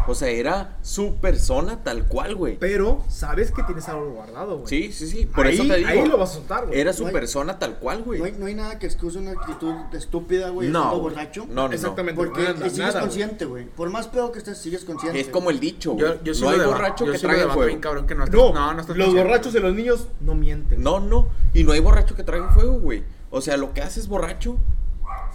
[0.08, 2.58] O sea, era su persona tal cual, güey.
[2.60, 4.68] Pero sabes que tienes algo guardado, güey.
[4.68, 5.26] Sí, sí, sí.
[5.26, 5.90] Por ahí, eso te digo.
[5.90, 6.80] Ahí lo vas a soltar, güey.
[6.80, 8.20] Era su No hay- persona tal cual, güey.
[8.20, 11.46] No hay, no hay nada que excuse una actitud estúpida, güey, No, borracho.
[11.50, 11.74] No, no.
[11.74, 12.16] Exactamente.
[12.16, 13.66] Porque Nada, sigues nada, consciente, güey.
[13.66, 15.20] Por más peor que estés, sigues consciente.
[15.20, 16.20] Es como el dicho, güey.
[16.24, 17.68] Yo, no hay borracho yo que debato fuego.
[17.68, 19.24] bien, cabrón, que no, estás- No, no, no estás los consciente.
[19.30, 20.82] borrachos de los niños no mienten.
[20.82, 21.28] No, no.
[21.54, 23.04] Y no hay borracho que trague fuego, güey.
[23.30, 24.58] O sea, lo que haces borracho,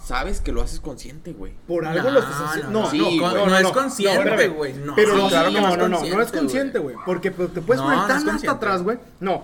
[0.03, 1.53] sabes que lo haces consciente, güey.
[1.67, 2.71] Por algo No, lo estás haciendo.
[2.71, 4.95] no, No, no, Sí, no, no, no es consciente, güey, no.
[4.95, 6.95] Pero Sí, no, claro que no, no es no, no, no es consciente, güey.
[7.05, 8.55] Porque pues, te puedes No, poner tan hasta consciente.
[8.55, 8.97] atrás, güey.
[9.19, 9.43] No.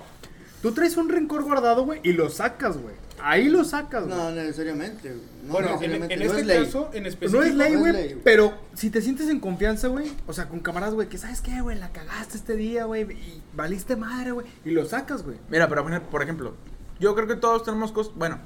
[0.61, 2.93] Tú traes un rencor guardado, güey, y lo sacas, güey.
[3.21, 4.17] Ahí lo sacas, güey.
[4.17, 5.15] No, necesariamente.
[5.45, 6.13] No Bueno, en, necesariamente.
[6.13, 6.63] en no este es ley.
[6.65, 7.43] caso, en no específico.
[7.43, 8.23] es ley, no es güey, ley, güey.
[8.25, 11.61] pero si te sientes en confianza, güey, o sea, con camaradas, güey, que sabes qué,
[11.61, 15.37] güey, la cagaste este día, güey, y valiste madre, güey, y lo sacas, güey.
[15.49, 16.53] Mira, pero por ejemplo,
[16.99, 18.13] yo creo que todos tenemos cosas.
[18.15, 18.39] Bueno,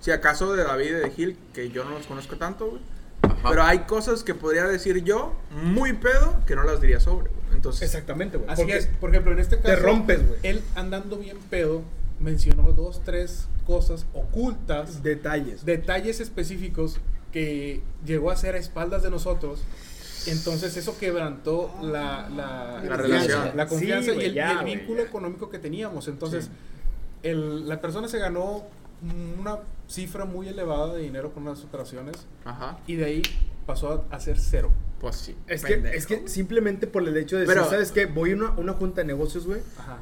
[0.00, 2.82] si acaso de David y de Gil, que yo no los conozco tanto, güey.
[3.22, 3.48] Ajá.
[3.48, 5.32] Pero hay cosas que podría decir yo,
[5.62, 7.42] muy pedo, que no las diría sobre, güey.
[7.54, 8.48] Entonces, Exactamente, güey.
[8.50, 8.86] Así porque es.
[8.86, 9.68] Por ejemplo, en este caso.
[9.68, 10.38] te rompes, güey.
[10.42, 11.82] Él andando bien pedo
[12.20, 15.02] mencionó dos, tres cosas ocultas.
[15.02, 15.64] Detalles.
[15.64, 16.98] detalles específicos
[17.32, 19.60] que llegó a ser a espaldas de nosotros.
[20.26, 23.56] Entonces eso quebrantó la, la, La relación.
[23.56, 25.08] la confianza Sí, y el, ya, y el vínculo ya.
[25.08, 26.08] económico que teníamos.
[26.08, 26.50] Entonces
[27.22, 28.64] el- la persona se ganó
[29.38, 29.58] una
[29.88, 33.22] cifra muy elevada de dinero con unas operaciones ajá, y de ahí
[33.66, 34.70] pasó a, a ser cero.
[35.00, 35.36] pues sí.
[35.46, 38.06] Es que, es que simplemente por el hecho de decir, Pero- ¿sabes qué?
[38.06, 39.60] Voy a una, una junta de negocios, güey.
[39.78, 39.98] Ajá.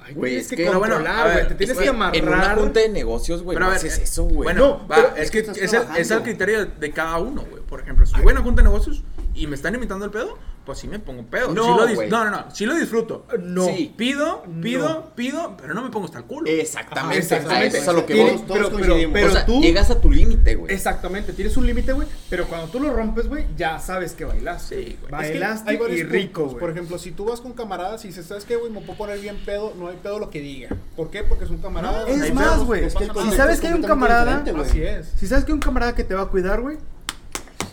[0.00, 1.48] Ay, Güey, es que, que- Pero bueno, controlar, a ver, güey.
[1.48, 2.16] Te tienes Es que amarrar.
[2.16, 4.44] En una junta de negocios, güey, Pero no a ver, haces eso, güey.
[4.44, 7.44] Bueno, No, va, pero es, es que es el, es el criterio de cada uno,
[7.50, 7.62] güey.
[7.64, 9.02] Por ejemplo, si voy a una junta de negocios
[9.34, 10.38] y me están imitando el pedo,
[10.68, 11.52] pues sí me pongo pedo.
[11.54, 12.10] No, Sí lo dis- güey.
[12.10, 13.24] no, no, no, sí lo disfruto.
[13.40, 13.64] No.
[13.64, 13.94] Sí.
[13.96, 15.14] Pido, pido, No.
[15.14, 16.46] pido, pero no me pongo hasta el culo.
[16.50, 17.66] Exactamente, Exactamente.
[17.68, 18.38] eso es a lo que Tiene- voy.
[18.42, 19.12] Todos pero, pero, coincidimos.
[19.14, 19.60] pero o sea, tú.
[19.62, 20.74] llegas a tu límite, güey.
[20.74, 22.06] Exactamente, tienes un límite, güey.
[22.28, 24.76] Pero cuando tú lo rompes, güey, ya sabes que bailaste.
[24.76, 24.92] Sí, güey.
[24.92, 25.10] Es que
[25.40, 26.52] Bailaste hay varios y rico, puntos.
[26.52, 26.60] güey.
[26.60, 28.70] Por ejemplo, si tú vas con camaradas y dices, ¿sabes qué, güey?
[28.70, 30.68] Me puedo poner bien pedo, no hay pedo lo que diga.
[30.94, 31.24] ¿Por qué?
[31.24, 32.06] Porque es un camarada.
[32.08, 32.88] Es no más, güey.
[32.90, 32.96] Si
[33.36, 34.44] sabes es que hay un camarada-.
[34.60, 35.12] Así es.
[35.16, 36.76] Si sabes que hay un camarada que te va a cuidar, güey,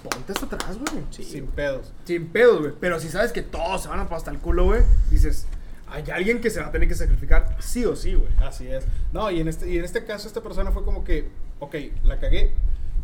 [0.03, 1.03] ponte hasta atrás, güey.
[1.11, 1.93] Sin pedos.
[2.05, 2.73] Sin pedos, güey.
[2.79, 5.45] Pero si sabes que todos se van a pasar hasta el culo, güey, dices,
[5.87, 8.31] hay alguien que se va a tener que sacrificar sí o sí, güey.
[8.41, 8.85] Así es.
[9.13, 11.29] No, y en este, y en este caso esta persona fue como que,
[11.59, 12.51] ok, la cagué.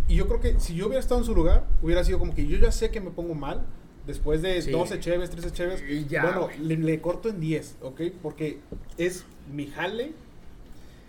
[0.07, 2.45] Y yo creo que si yo hubiera estado en su lugar, hubiera sido como que
[2.47, 3.61] yo ya sé que me pongo mal.
[4.07, 4.71] Después de Sí.
[4.71, 8.01] 12 cheves, 13 cheves, Y ya, bueno, le, le corto en 10, ¿ok?
[8.23, 8.59] Porque
[8.97, 10.13] es mi jale.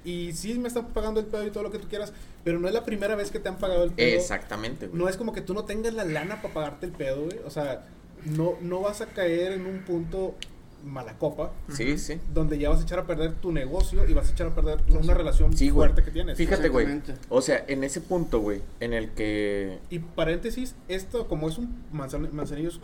[0.05, 2.13] Y sí me están pagando el pedo y todo lo que tú quieras,
[2.45, 4.17] pero no es la primera vez que te han pagado el pedo.
[4.19, 4.99] Exactamente, güey.
[5.01, 7.39] No es como que tú no tengas la lana para pagarte el pedo, güey.
[7.47, 7.87] O sea,
[8.25, 10.35] no, no vas a caer en un punto
[10.85, 12.19] mala copa Sí, sí.
[12.35, 14.81] donde ya vas a echar a perder tu negocio y vas a echar a perder
[14.91, 15.87] una relación Sí, güey.
[15.89, 16.37] fuerte que tienes.
[16.37, 17.01] Fíjate, güey.
[17.29, 19.79] O sea, en ese punto, güey, en el que.
[19.91, 22.81] Y paréntesis, esto como es un manzan- manzanillo es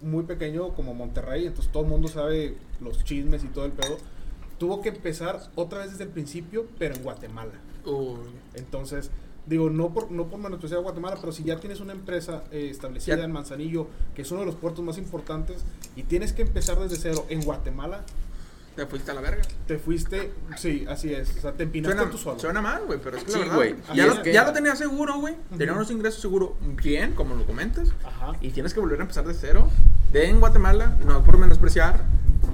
[0.00, 3.98] muy pequeño como Monterrey, entonces todo el mundo sabe los chismes y todo el pedo,
[4.58, 7.50] tuvo que empezar otra vez desde el principio, pero en Guatemala.
[7.84, 8.18] Uy.
[8.54, 9.10] Entonces,
[9.46, 12.68] digo, no por, no por menospreciar a Guatemala, pero si ya tienes una empresa eh,
[12.70, 15.64] establecida Ya- en Manzanillo, que es uno de los puertos más importantes,
[15.96, 18.04] y tienes que empezar desde cero en Guatemala,
[18.76, 19.42] Te fuiste a la verga.
[19.66, 22.38] te fuiste, sí, así es, o sea, te empinaste Suena, tú solo.
[22.38, 23.56] suena mal, güey, pero es que Sí, la verdad.
[23.56, 23.74] güey.
[23.96, 25.34] Ya, lo, que- ya lo tenía seguro, güey.
[25.50, 25.80] Tenía Ujú.
[25.80, 26.50] unos ingresos seguros
[26.82, 27.88] bien, como lo comentas.
[28.04, 28.32] Ajá.
[28.40, 29.68] Y tienes que volver a empezar de cero.
[30.12, 32.00] De en Guatemala, no por menospreciar,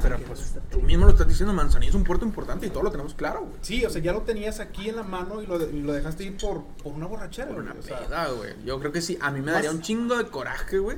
[0.01, 2.91] pero pues tú mismo lo estás diciendo, Manzanillo es un puerto importante y todo lo
[2.91, 3.53] tenemos claro, güey.
[3.63, 5.93] Sí, o sea, ya lo tenías aquí en la mano y lo, de- y lo
[5.93, 7.49] dejaste ir por, por una borrachera.
[7.49, 8.55] Por güey, una o sea, peda, güey.
[8.65, 10.97] Yo creo que sí, a mí me daría un chingo de coraje, güey.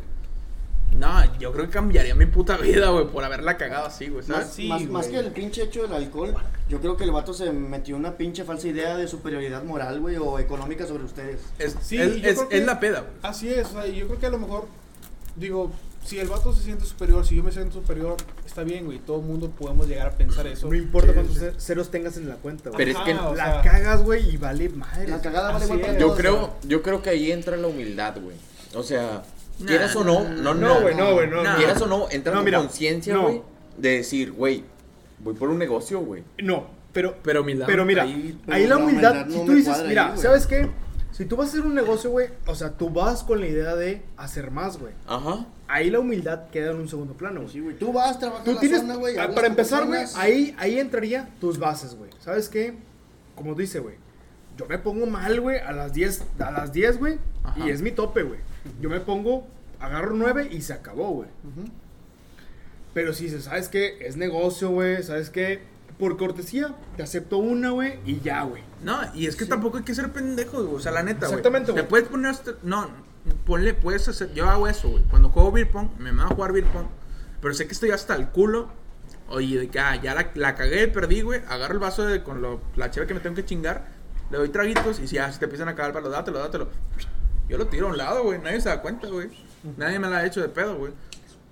[0.96, 4.46] No, yo creo que cambiaría mi puta vida, güey, por haberla cagado así, güey, ¿sabes?
[4.46, 5.20] Más, Sí, más, más güey.
[5.20, 6.34] que el pinche hecho del alcohol,
[6.68, 10.16] yo creo que el vato se metió una pinche falsa idea de superioridad moral, güey,
[10.16, 11.40] o económica sobre ustedes.
[11.58, 13.12] Es, Sí, es, es- creo que- es la peda, güey.
[13.22, 14.66] Así es, o sea, yo creo que a lo mejor,
[15.36, 15.70] digo,
[16.08, 19.20] si el vato se siente superior, si yo me siento superior, está bien, güey, todo
[19.20, 20.68] el mundo podemos llegar a pensar eso.
[20.68, 21.44] No importa Sí, cuántos sí.
[21.58, 22.78] ceros tengas en la cuenta, güey.
[22.84, 25.08] Pero es que La sea, cagas, güey, y vale madre.
[25.08, 25.98] La cagada vale igual para.
[25.98, 28.36] Yo creo, yo creo que ahí entra la humildad, güey.
[28.74, 29.22] O sea,
[29.60, 31.42] Nah, quieras o no, no, No, güey, no, güey, no.
[31.42, 31.50] No.
[31.50, 31.56] no.
[31.56, 33.22] Quieras o no, entra mira, conciencia, no.
[33.24, 33.42] güey,
[33.76, 34.64] de decir, güey,
[35.18, 36.22] voy por un negocio, güey.
[36.42, 37.66] No, pero, Pero humildad.
[37.66, 40.16] pero mira, ahí- ahí la la humildad, si no tú dices, mira.
[40.16, 40.70] ¿sabes qué?
[41.18, 43.74] Si tú vas a hacer un negocio, güey, o sea, tú vas con la idea
[43.74, 44.92] de hacer más, güey.
[45.04, 45.46] Ajá.
[45.66, 47.52] Ahí la humildad queda en un segundo plano, güey.
[47.52, 47.76] Sí, güey.
[47.76, 49.18] Tú vas, trabajas Tú en la tienes, zona, güey.
[49.18, 52.08] ah, para empezar, güey, ahí, ahí entraría tus bases, güey.
[52.20, 52.74] ¿Sabes qué?
[53.34, 53.96] Como dice, güey,
[54.56, 57.18] yo me pongo mal, güey, a las 10, a las 10, güey,
[57.56, 58.38] y es mi tope, güey.
[58.80, 59.44] Yo me pongo,
[59.80, 61.28] agarro nueve y se acabó, güey.
[61.42, 61.68] Ujú.
[62.94, 63.98] Pero si dices, ¿sabes qué?
[64.06, 65.02] Es negocio, güey.
[65.02, 65.62] ¿Sabes qué?
[65.98, 68.62] Por cortesía, te acepto una, güey, y ya, güey.
[68.84, 70.76] No, y es que tampoco hay que ser pendejo, güey.
[70.76, 71.38] O sea, la neta, güey.
[71.38, 71.88] Exactamente, Te güey.
[71.88, 72.52] puedes poner hasta...
[72.62, 72.88] No,
[73.44, 74.32] ponle, puedes hacer...
[74.32, 75.02] Yo hago eso, güey.
[75.04, 76.86] Cuando juego beer pong, me mando a jugar beer pong.
[77.40, 78.68] Pero sé que estoy hasta el culo.
[79.28, 81.42] Oye, de que, ah, ya la, la cagué, perdí, güey.
[81.48, 83.88] Agarro el vaso de, con lo, la cheve que me tengo que chingar.
[84.30, 86.68] Le doy traguitos y si, ah, si te empiezan a cagar para dátelo, dátelo.
[87.48, 88.38] Yo lo tiro a un lado, güey.
[88.38, 89.30] Nadie se da cuenta, güey.
[89.76, 90.92] Nadie me la ha hecho de pedo, güey.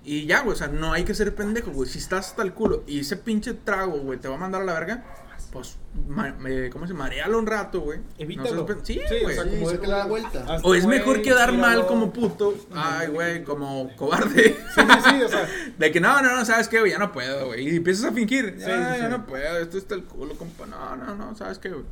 [0.07, 1.89] Y ya, güey, o sea, no hay que ser pendejo, güey.
[1.89, 4.63] Si estás hasta el culo y ese pinche trago, güey, te va a mandar a
[4.65, 5.03] la verga,
[5.51, 5.75] pues,
[6.07, 7.05] ma- me- ¿cómo se llama?
[7.05, 7.99] Marealo un rato, güey.
[8.17, 8.65] Evítalo.
[8.67, 9.35] No sí, Sí, o güey.
[9.35, 10.45] sea, Sí, como que da la- vuelta.
[10.63, 11.57] o es güey, mejor quedar tíralo.
[11.57, 12.53] mal como puto.
[12.73, 14.55] Ay, güey, como cobarde.
[14.75, 15.45] Sí, sí, sí, o sea,
[15.77, 16.93] De que no, no, no, ¿sabes qué, güey?
[16.93, 17.67] Ya no puedo, güey.
[17.67, 18.53] Y empiezas a fingir.
[18.59, 19.11] Sí, ya, sí, ya sí.
[19.11, 20.65] no puedo, esto está el culo, compa.
[20.67, 21.83] No, no, no, ¿sabes qué, güey?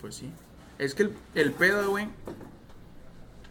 [0.00, 0.30] Pues sí.
[0.78, 2.08] Es que el, el pedo, güey.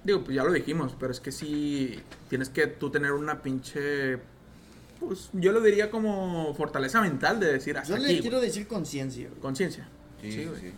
[0.04, 2.00] Digo, pues ya lo dijimos, pero es que sí
[2.30, 4.20] tienes que tú tener una pinche.
[5.00, 8.22] Pues yo lo diría como fortaleza mental de decir hasta Yo le aquí.
[8.22, 8.48] quiero güey.
[8.50, 9.40] decir conciencia, güey.
[9.42, 9.88] Conciencia.
[10.22, 10.60] Sí, Sí, güey.
[10.62, 10.74] sí.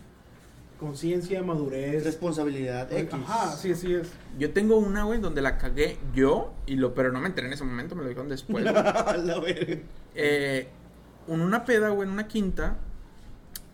[0.78, 2.04] conciencia, madurez.
[2.04, 2.92] responsabilidad.
[2.92, 3.14] X.
[3.14, 4.08] Ajá, sí, sí es.
[4.38, 7.52] Yo tengo una, güey, donde la cagué yo, y lo, pero no me enteré en
[7.54, 8.62] ese momento, me lo dijeron después.
[8.64, 8.74] güey.
[9.24, 9.78] la verga.
[10.14, 10.68] Eh,
[11.28, 12.76] en una peda, güey, en una quinta,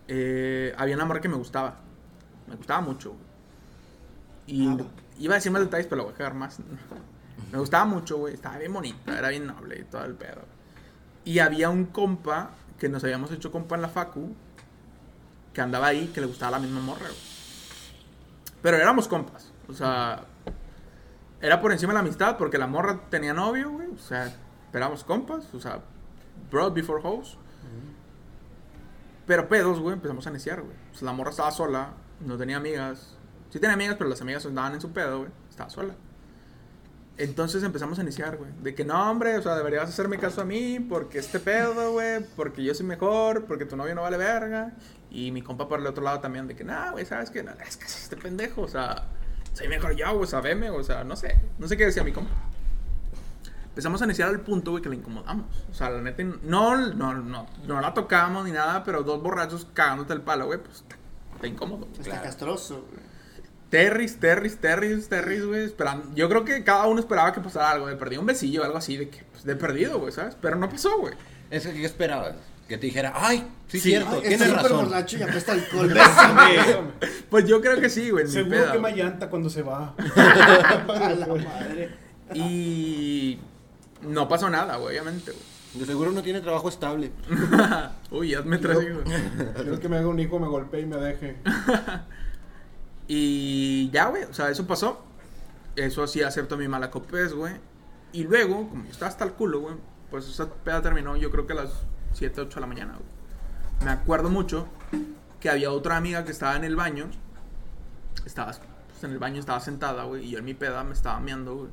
[0.09, 1.81] eh, había una morra que me gustaba.
[2.49, 3.23] Me gustaba mucho, güey.
[4.47, 4.77] Y Ah.
[5.19, 6.59] Iba a decir más detalles, pero lo voy a quedar más.
[7.51, 8.35] Me gustaba mucho, güey.
[8.35, 10.43] Estaba bien bonita, era bien noble y todo el pedo.
[11.25, 14.35] Y había un compa que nos habíamos hecho compa en la facu,
[15.53, 17.33] que andaba ahí, que le gustaba la misma morra, güey.
[18.63, 19.53] Pero éramos compas.
[19.69, 20.25] O sea,
[21.41, 23.89] era por encima de la amistad porque la morra tenía novio, güey.
[23.89, 24.33] O sea,
[24.73, 25.53] éramos compas.
[25.55, 25.81] O sea,
[26.51, 27.37] bro before house.
[29.27, 30.77] Pero pedos, güey, empezamos a neciar, güey.
[30.93, 31.91] O sea, la morra estaba sola,
[32.21, 33.17] no tenía amigas.
[33.53, 35.31] Sí tenía amigas, pero las amigas andaban en su pedo, güey.
[35.51, 35.95] Estaba sola.
[37.19, 38.51] Entonces empezamos a iniciar, güey.
[38.63, 42.25] De que no, hombre, o sea, deberías hacerme caso a mí porque este pedo, güey,
[42.35, 44.73] porque yo soy mejor, porque tu novio no vale verga.
[45.11, 47.43] Y mi compa por el otro lado también, de que, no, güey, ¿sabes qué?
[47.43, 49.09] No caso a este pendejo, o sea,
[49.53, 51.39] soy mejor yo, o sea, veme, o sea, no sé.
[51.59, 52.33] No sé qué decía mi compa.
[53.67, 55.67] Empezamos a iniciar al punto, güey, que le incomodamos.
[55.71, 59.67] O sea, la neta, no, no, no, no la tocamos ni nada, pero dos borrachos
[59.75, 60.97] cagándote el palo, güey, pues está,
[61.35, 61.87] está incómodo.
[62.01, 63.02] Está castroso, güey.
[63.73, 66.05] Terris, Terris, Terris, Terris, güey, esperando.
[66.15, 68.77] Yo creo que cada uno esperaba que pasara algo, de perdido un besillo o algo
[68.77, 70.37] así, de que, pues, de perdido, güey, ¿sabes?
[70.43, 71.15] Pero no pasó, güey.
[71.51, 72.35] Es que, ¿qué esperabas?
[72.69, 74.85] Que te dijera, ay, sí, Sí, cierto, Ay, tienes razón.
[74.85, 75.89] borracho y apesta alcohol.
[75.95, 76.57] Bésame.
[77.31, 79.03] Pues yo creo que sí, güey, Seguro peda, quema güey.
[79.03, 79.95] llanta cuando se va.
[79.97, 81.91] A la madre.
[82.35, 83.39] Y
[84.03, 85.45] no pasó nada, güey, obviamente, güey.
[85.81, 87.11] De seguro no tiene trabajo estable.
[88.11, 89.05] Uy, hazme tres hijos.
[89.57, 91.37] Quiero que me haga un hijo, me golpee y me deje.
[93.15, 95.05] Y ya, güey, o sea, eso pasó.
[95.77, 97.53] Eso sí acepto mi mala copés, güey.
[98.11, 99.75] Y luego, como yo estaba hasta el culo, güey,
[100.11, 101.73] pues esa peda terminó yo creo que a las
[102.15, 103.85] 7, 8 de la mañana, güey.
[103.85, 104.67] Me acuerdo mucho
[105.41, 107.11] que había otra amiga que estaba en el baño.
[108.25, 108.53] Estaba
[108.89, 111.55] pues, en el baño, estaba sentada, güey, y yo en mi peda me estaba meando,
[111.55, 111.71] güey.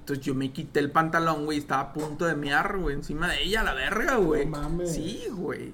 [0.00, 3.42] Entonces yo me quité el pantalón, güey, estaba a punto de mear, güey, encima de
[3.42, 4.44] ella, la verga, güey.
[4.44, 4.92] No mames.
[4.92, 5.68] Sí, güey.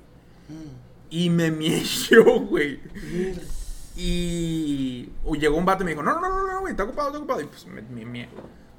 [0.48, 1.10] Mm.
[1.10, 2.80] Y me mié yo, güey.
[3.96, 7.18] Y llegó un vato y me dijo, no, no, no, no, güey, está ocupado, está
[7.18, 7.40] ocupado.
[7.40, 8.28] Y pues me, me,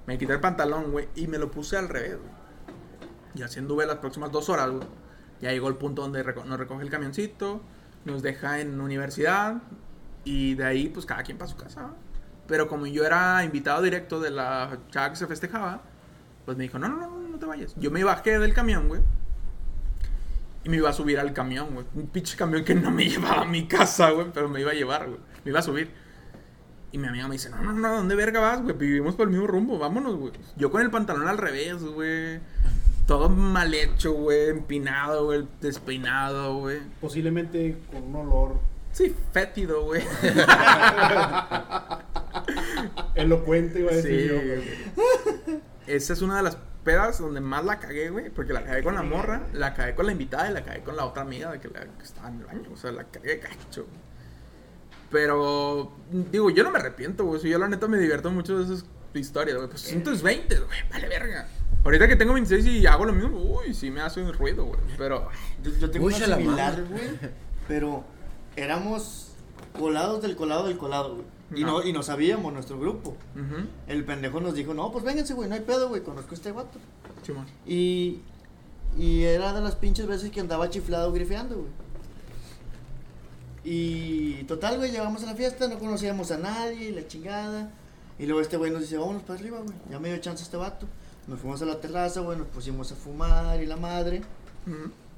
[0.06, 2.32] me, quité el pantalón, güey, y me lo puse al revés, güey.
[3.36, 4.88] Y así anduve las próximas dos horas, güey.
[5.42, 7.62] Ya llegó el punto donde reco- nos recoge el camioncito,
[8.06, 9.62] nos deja en universidad,
[10.24, 11.90] y de ahí, pues cada quien para su casa.
[12.48, 15.82] Pero como yo era invitado directo de la chava que se festejaba,
[16.46, 17.74] pues me dijo, no, no, no, no te vayas.
[17.78, 19.02] Yo me bajé del camión, güey.
[20.66, 21.86] Y me iba a subir al camión, güey.
[21.96, 24.28] Un pinche camión que no me llevaba a mi casa, güey.
[24.34, 25.20] Pero me iba a llevar, güey.
[25.46, 25.90] Me iba a subir.
[26.92, 28.76] Y mi amiga me dice, no, no, no, ¿dónde verga vas, güey?
[28.76, 30.32] Vivimos por el mismo rumbo, vámonos, güey.
[30.58, 32.40] Yo con el pantalón al revés, güey.
[33.06, 34.50] Todo mal hecho, güey.
[34.50, 35.46] Empinado, güey.
[35.62, 36.80] Despeinado, güey.
[37.00, 38.60] Posiblemente con un olor
[38.92, 40.02] Sí, fétido, güey.
[43.16, 44.36] elocuente, iba a decir Sí, yo.
[44.36, 44.64] güey.
[45.88, 48.30] Esa es una de las pedas donde más la cagué, güey.
[48.30, 50.96] Porque la cagué con la morra, la cagué con la invitada y la cagué con
[50.96, 52.70] la otra amiga de que, la, que estaba en el baño.
[52.72, 53.86] O sea, la cagué cacho.
[55.12, 55.92] Pero,
[56.32, 57.42] digo, yo no me arrepiento, güey.
[57.42, 59.68] Yo la neta me divierto mucho de esas historias, güey.
[59.68, 60.80] Pues son tus 20, güey.
[60.92, 61.48] Vale, verga.
[61.84, 64.80] Ahorita que tengo 26 y hago lo mismo, uy, sí me hace un ruido, güey.
[64.98, 65.30] Pero,
[65.62, 67.10] Yo, yo tengo Uy, una similar, güey.
[67.68, 68.04] Pero
[68.56, 69.34] éramos
[69.78, 71.35] colados del colado del colado, güey.
[71.54, 73.16] Y no, y no sabíamos nuestro grupo.
[73.88, 76.52] El pendejo nos dijo, no, pues vénganse, güey, no hay pedo, güey, conozco a este
[76.52, 76.80] vato.
[77.24, 77.46] Simón.
[77.66, 78.22] Y,
[78.98, 81.70] y era de las pinches veces que andaba chiflado grifeando, güey.
[83.64, 87.72] Y total, güey, llegamos a la fiesta, no conocíamos a nadie, la chingada.
[88.18, 89.76] Y luego este güey nos dice, vámonos para arriba, güey.
[89.90, 90.88] Ya me dio chance este vato.
[91.28, 94.22] Nos fuimos a la terraza, güey, nos pusimos a fumar y la madre.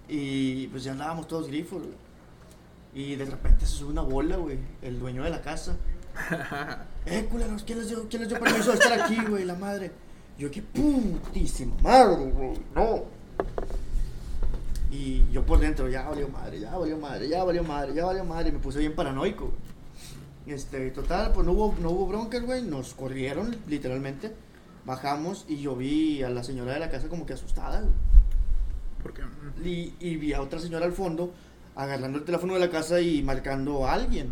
[0.08, 1.96] Y pues ya andábamos todos grifos, güey.
[2.94, 4.58] Y de repente se sube una bola, güey.
[4.82, 5.76] El dueño de la casa.
[7.06, 9.46] eh, culeros, ¿quién les dio, quién les dio permiso de estar aquí, güey?
[9.46, 9.92] La madre.
[10.38, 12.60] Yo, qué putísima madre, güey.
[12.76, 13.04] No.
[14.92, 18.24] Y yo por dentro, ya valió madre, ya valió madre, ya valió madre, ya valió
[18.24, 18.50] madre.
[18.50, 19.52] Y me puse bien paranoico.
[20.46, 22.64] Este, total, pues no hubo, no hubo broncas, güey.
[22.64, 24.34] Nos corrieron, literalmente.
[24.86, 27.94] Bajamos y yo vi a la señora de la casa como que asustada, güey.
[29.04, 31.34] Porque mm, Y, y vi a otra señora al fondo
[31.78, 34.32] agarrando el teléfono de la casa y marcando a alguien.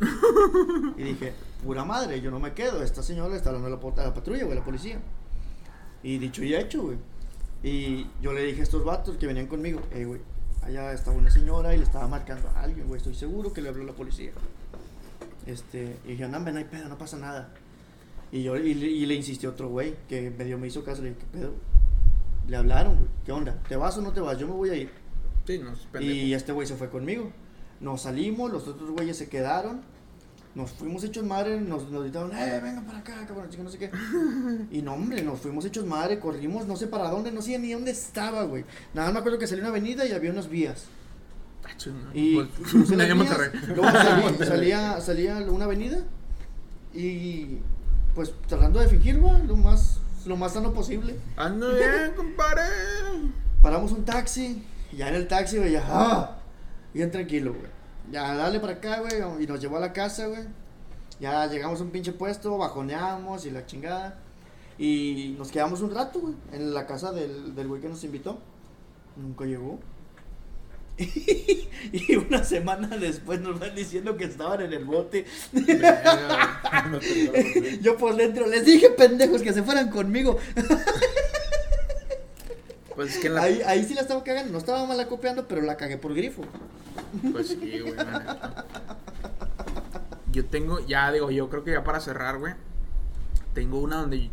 [0.97, 1.33] y dije,
[1.63, 2.81] pura madre, yo no me quedo.
[2.83, 4.99] Esta señora está hablando a la, a la patrulla, güey, a la policía.
[6.03, 6.97] Y dicho y hecho, güey.
[7.63, 10.21] Y yo le dije a estos vatos que venían conmigo, eh, güey,
[10.61, 13.69] allá estaba una señora y le estaba marcando a alguien, güey, estoy seguro que le
[13.69, 14.31] habló la policía.
[15.45, 17.49] Este, y dije, no, no hay pedo, no pasa nada.
[18.31, 21.21] Y yo y, le- insistí a otro güey que medio me hizo caso, le dije,
[21.21, 21.53] ¿qué pedo?
[22.47, 23.57] Le hablaron, güey, ¿qué onda?
[23.67, 24.37] ¿Te vas o no te vas?
[24.37, 24.89] Yo me voy a ir.
[25.45, 25.87] Sí, nos.
[26.01, 27.31] Y este güey se fue conmigo.
[27.79, 29.81] Nos salimos, los otros güeyes se quedaron.
[30.55, 33.77] Nos fuimos hechos madre, nos, nos gritaron, eh, venga para acá, cabrón, chica, no sé
[33.77, 33.91] qué.
[34.71, 37.73] Y no, hombre, nos fuimos hechos madre, corrimos, no sé para dónde, no sé ni
[37.73, 38.63] dónde estaba, güey.
[38.93, 40.85] Nada más me acuerdo que salió una avenida y había unas vías.
[41.65, 42.11] Ah.
[42.13, 42.49] Y Pues,
[43.75, 45.97] luego salía, salía una avenida
[46.93, 47.59] y
[48.13, 51.17] pues tratando de fingir, va, lo más, lo más sano posible.
[51.35, 52.63] Ando bien, compadre.
[53.61, 54.63] Paramos un taxi,
[54.95, 56.37] ya en el taxi, güey, ya, ah,
[56.93, 57.71] bien tranquilo, güey.
[58.11, 60.43] Ya, dale para acá, güey, y nos llevó a la casa, güey.
[61.19, 64.19] Ya llegamos a un pinche puesto, bajoneamos y la chingada.
[64.77, 68.39] Y nos quedamos un rato, güey, en la casa del, del güey que nos invitó.
[69.15, 69.79] Nunca llegó.
[70.97, 75.25] y una semana después nos van diciendo que estaban en el bote.
[77.81, 80.37] Yo por dentro les dije, pendejos, que se fueran conmigo.
[82.95, 83.43] Pues es que en la.
[83.43, 84.51] Ahí, ahí sí la estaba cagando.
[84.51, 86.43] No estaba mal acopiando, pero la cagué por grifo.
[87.31, 87.93] Pues sí, güey.
[90.31, 92.53] Yo tengo, ya digo, yo creo que ya para cerrar, güey.
[93.53, 94.29] Tengo una donde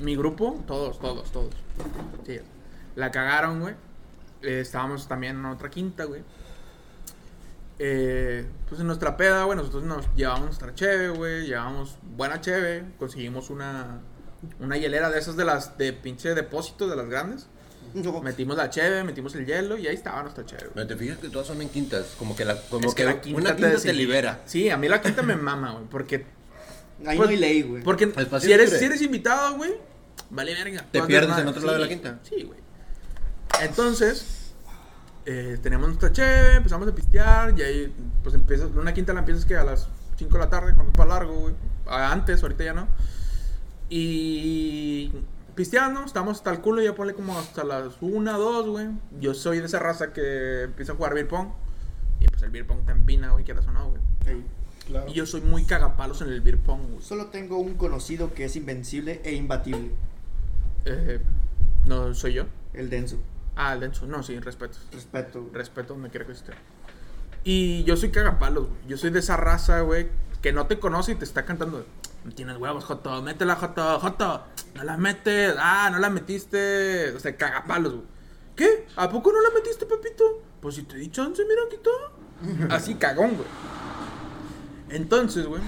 [0.00, 1.54] mi grupo, todos, todos, todos.
[2.24, 2.38] Sí,
[2.94, 3.74] la cagaron, güey.
[4.42, 6.22] Eh, estábamos también en otra quinta, güey.
[7.80, 11.46] Eh, pues en nuestra peda, güey, nosotros nos llevamos nuestra cheve, güey.
[11.46, 12.84] Llevamos buena cheve.
[12.98, 14.00] Conseguimos una,
[14.60, 17.48] una hielera de esas de las de pinche depósitos de las grandes.
[17.94, 18.20] No.
[18.22, 20.62] Metimos la cheve, metimos el hielo y ahí estaba nuestra cheve.
[20.62, 20.72] güey.
[20.74, 22.14] Pero te fijas que todas son en quintas.
[22.18, 23.94] Como que, la, como Es que, la una quinta quinta te, desinhibe.
[23.98, 24.40] libera.
[24.46, 25.84] Sí, a mí la quinta me mama, güey.
[25.90, 26.26] Porque,
[27.06, 27.82] Ahí Pues, no hay ley, güey.
[27.82, 29.72] porque si, eres, si eres invitado, güey,
[30.28, 30.84] vale verga.
[30.90, 32.18] Te pierdes en otro lado de la quinta.
[32.22, 32.58] Sí, güey.
[33.62, 34.52] Entonces,
[35.26, 39.44] eh, tenemos nuestra cheve, empezamos a pistear y ahí, pues empiezas, una quinta la empiezas
[39.44, 39.88] que a las
[40.18, 41.54] 5 de la tarde, cuando es para largo, güey.
[41.86, 42.86] Antes, ahorita ya no.
[43.88, 45.10] Y
[45.60, 48.88] pisteando, estamos hasta el culo, ya ponle como hasta las 1, 2, güey.
[49.20, 51.48] Yo soy de esa raza que empieza a jugar beer pong.
[52.18, 54.00] Y pues el beer pong te empina, güey, quieras o no, güey.
[54.86, 55.06] Claro.
[55.06, 57.02] Y yo soy muy cagapalos en el beer pong, güey.
[57.02, 59.90] Solo tengo un conocido que es invencible e imbatible.
[60.86, 61.20] Eh,
[61.84, 62.46] no soy yo.
[62.72, 63.18] El Denso.
[63.54, 64.06] Ah, el Denso.
[64.06, 64.78] No, sí, respeto.
[64.92, 65.42] Respeto.
[65.42, 65.52] güey.
[65.52, 66.54] Respeto donde quiera que esté.
[67.44, 68.80] Y yo soy cagapalos, güey.
[68.88, 70.08] Yo soy de esa raza, güey,
[70.40, 71.84] que no te conoce y te está cantando.
[72.24, 73.22] No tienes huevos, Joto.
[73.22, 73.98] Métela, Joto.
[74.00, 74.44] Joto.
[74.74, 75.54] No la metes.
[75.58, 77.12] Ah, no la metiste.
[77.12, 78.06] O sea, cagapalos, güey.
[78.56, 78.86] ¿Qué?
[78.96, 80.42] ¿A poco no la metiste, Pepito?
[80.60, 82.74] Pues si te di chance, mira, está.
[82.74, 83.48] Así cagón, güey.
[84.90, 85.62] Entonces, güey,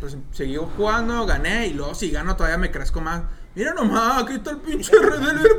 [0.00, 3.22] pues seguí jugando, gané y luego si gano todavía me crezco más.
[3.54, 5.58] Mira nomás, aquí está el pinche red del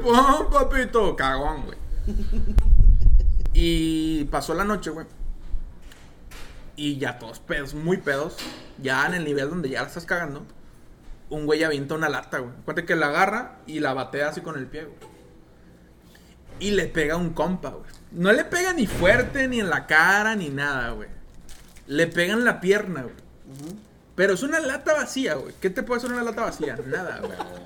[0.52, 1.16] papito.
[1.16, 1.78] Cagón, güey.
[3.54, 5.06] Y pasó la noche, güey.
[6.76, 8.38] Y ya todos pedos, muy pedos.
[8.82, 10.46] Ya en el nivel donde ya la estás cagando.
[11.30, 12.54] Un güey avienta una lata, güey.
[12.66, 14.98] Cuenta que la agarra y la batea así con el pie, güey.
[16.60, 17.90] Y le pega un compa, güey.
[18.12, 21.10] No le pega ni fuerte, ni en la cara, ni nada, güey.
[21.88, 23.16] Le pega en la pierna, güey.
[24.16, 25.54] Pero es una lata vacía, güey.
[25.60, 26.78] ¿Qué te puede hacer una lata vacía?
[26.86, 27.38] Nada, güey.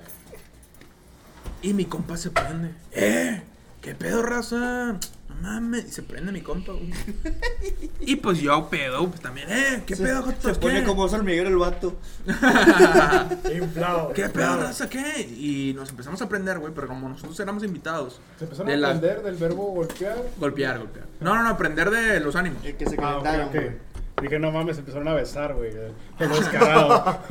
[1.60, 2.72] Y mi compa se prende.
[2.92, 3.42] ¡Eh!
[3.88, 4.98] ¿Qué pedo, raza?
[5.30, 5.86] No mames.
[5.86, 6.92] Y se prende mi compa, güey.
[8.02, 9.48] Y pues yo, pedo, pues también.
[9.50, 9.84] ¡Eh!
[9.86, 10.86] ¿Qué Se- pedo, Se pone ¿Qué?
[10.86, 11.96] como hormiguero el vato.
[13.56, 14.12] Inflado.
[14.14, 14.90] ¿Qué pedo, raza?
[14.90, 15.22] ¿Qué?
[15.22, 16.74] Y nos empezamos a aprender, güey.
[16.74, 18.20] Pero como nosotros éramos invitados.
[18.38, 20.18] Se empezaron de a la- aprender del verbo golpear.
[20.38, 21.06] Golpear, golpear.
[21.22, 22.66] No, no, no, aprender de los ánimos.
[22.66, 23.54] El que se Ah, ok, calentaron, ok.
[23.54, 23.88] güey.
[24.24, 25.72] Dije, no mames, se empezaron a besar, güey.
[26.18, 27.22] Qué descarado.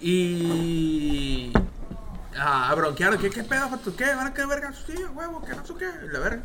[0.00, 1.52] Y.
[2.38, 3.18] Ah, a bronquear.
[3.18, 3.68] ¿Qué, qué pedo?
[3.96, 4.14] ¿Qué?
[4.14, 4.82] ¿Van a quedar vergas?
[4.86, 5.86] Sí, huevo, que no sé qué.
[6.10, 6.42] La verga.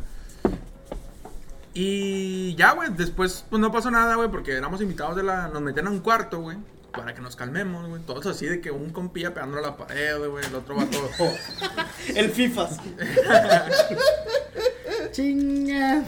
[1.74, 2.90] Y ya, güey.
[2.92, 5.48] Después, pues no pasó nada, güey, porque éramos invitados de la.
[5.48, 6.58] Nos metían a un cuarto, güey.
[6.92, 8.02] para que nos calmemos, güey.
[8.02, 10.46] Todos así de que un compilla pegándole a la pared, güey.
[10.46, 10.98] El otro vato.
[12.16, 12.78] El FIFAs.
[15.12, 16.04] Chinga.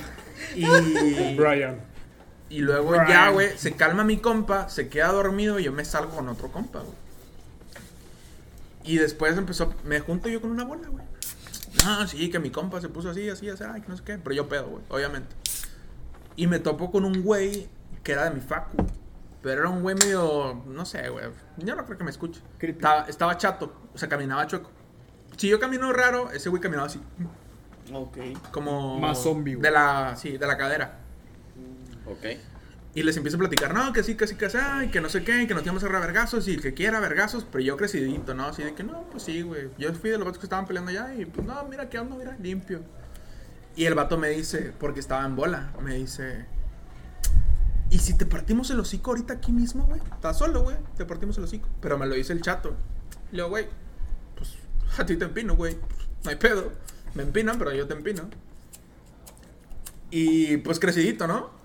[0.56, 1.80] y, Brian.
[2.50, 6.12] y luego ya, güey, se calma mi compa, se queda dormido y yo me salgo
[6.16, 6.96] con otro compa, güey.
[8.84, 11.04] Y después empezó, me junto yo con una bola, güey.
[11.86, 14.18] No, sí, que mi compa se puso así, así, así, ay, que no sé qué.
[14.18, 15.36] Pero yo pedo, güey, obviamente.
[16.36, 17.70] Y me topo con un güey
[18.04, 18.78] que era de mi facu.
[19.42, 21.26] Pero era un güey medio, no sé, güey.
[21.58, 22.42] Yo no creo que me escuche.
[22.60, 24.70] Estaba, estaba chato, o sea, caminaba chueco.
[25.38, 27.00] Si yo camino raro, ese güey caminaba así.
[27.94, 28.18] Ok.
[28.52, 29.00] Como.
[29.00, 29.64] Más zombie, güey.
[29.64, 31.00] De la, sí, de la cadera.
[32.06, 32.26] Ok.
[32.96, 34.58] Y les empiezo a platicar, no, que sí, que sí, que sí,
[34.92, 37.78] que no sé qué, que nos íbamos a vergazos, y que quiera vergazos, pero yo
[37.78, 38.46] crecidito, ¿no?
[38.46, 39.70] Así de que, no, pues sí, güey.
[39.78, 42.16] Yo fui de los vatos que estaban peleando allá, y pues, no, mira, qué onda,
[42.16, 42.82] mira, limpio.
[43.76, 46.46] Y el vato me dice, porque estaba en bola, me dice,
[47.92, 50.02] ¿y si te partimos el hocico ahorita aquí mismo, güey?
[50.12, 51.70] Estás solo, güey, te partimos el hocico.
[51.80, 52.76] Pero me lo dice el chato.
[53.32, 53.68] Yo, güey,
[54.36, 54.56] pues
[54.98, 55.78] a ti te empino, güey,
[56.24, 56.72] no hay pedo.
[57.14, 58.30] Me empinan, pero yo te empino.
[60.10, 61.59] Y pues crecidito, ¿no?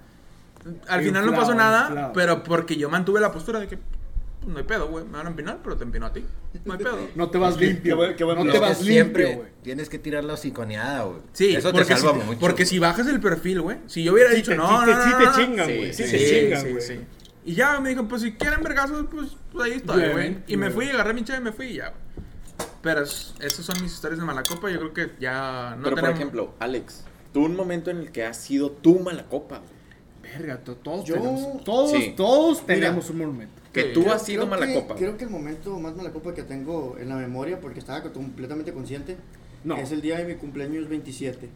[0.88, 2.12] Al final no pasó nada, inflado.
[2.14, 5.04] pero porque yo mantuve la postura de que pues, no hay pedo, güey.
[5.04, 6.24] Me van a empinar, pero te empino a ti.
[6.64, 6.98] No hay pedo.
[7.14, 7.96] No te vas limpio.
[7.96, 9.52] buen no te vas siempre limpio, güey.
[9.62, 11.18] tienes que tirar la hociconeada, güey.
[11.32, 12.40] Sí, Eso te porque, salva si, mucho.
[12.40, 13.78] porque si bajas el perfil, güey.
[13.86, 15.76] Si yo hubiera Sí dicho, te- no, sí no, no, sí no, te chingan, Sí,
[15.76, 15.92] güey.
[15.94, 16.82] Sí, sí, te Sí, chingan, sí, güey.
[16.82, 17.00] sí.
[17.46, 20.36] Y ya me dijo, pues si quieren vergazos, pues, pues ahí estoy, Bien, güey.
[20.46, 22.00] Y me fui, agarré mi chave y me fui y ya, güey.
[22.82, 24.70] Pero es- esas son mis historias de Malacopa.
[24.70, 28.24] Yo creo que ya no Pero por ejemplo, Alex, tú un momento en el que
[28.24, 29.73] has sido tú mala copa, güey.
[30.38, 31.64] Verga, to- todos Yo- tenemos.
[31.64, 32.14] Todos, Sí.
[32.16, 33.62] todos tenemos un momento.
[33.72, 34.94] Que tú Creo- has sido mala que- copa.
[34.94, 38.72] Creo que el momento más mala copa que tengo en la memoria, porque estaba completamente
[38.72, 39.16] consciente,
[39.64, 39.76] No.
[39.76, 41.48] es el día de mi cumpleaños 27.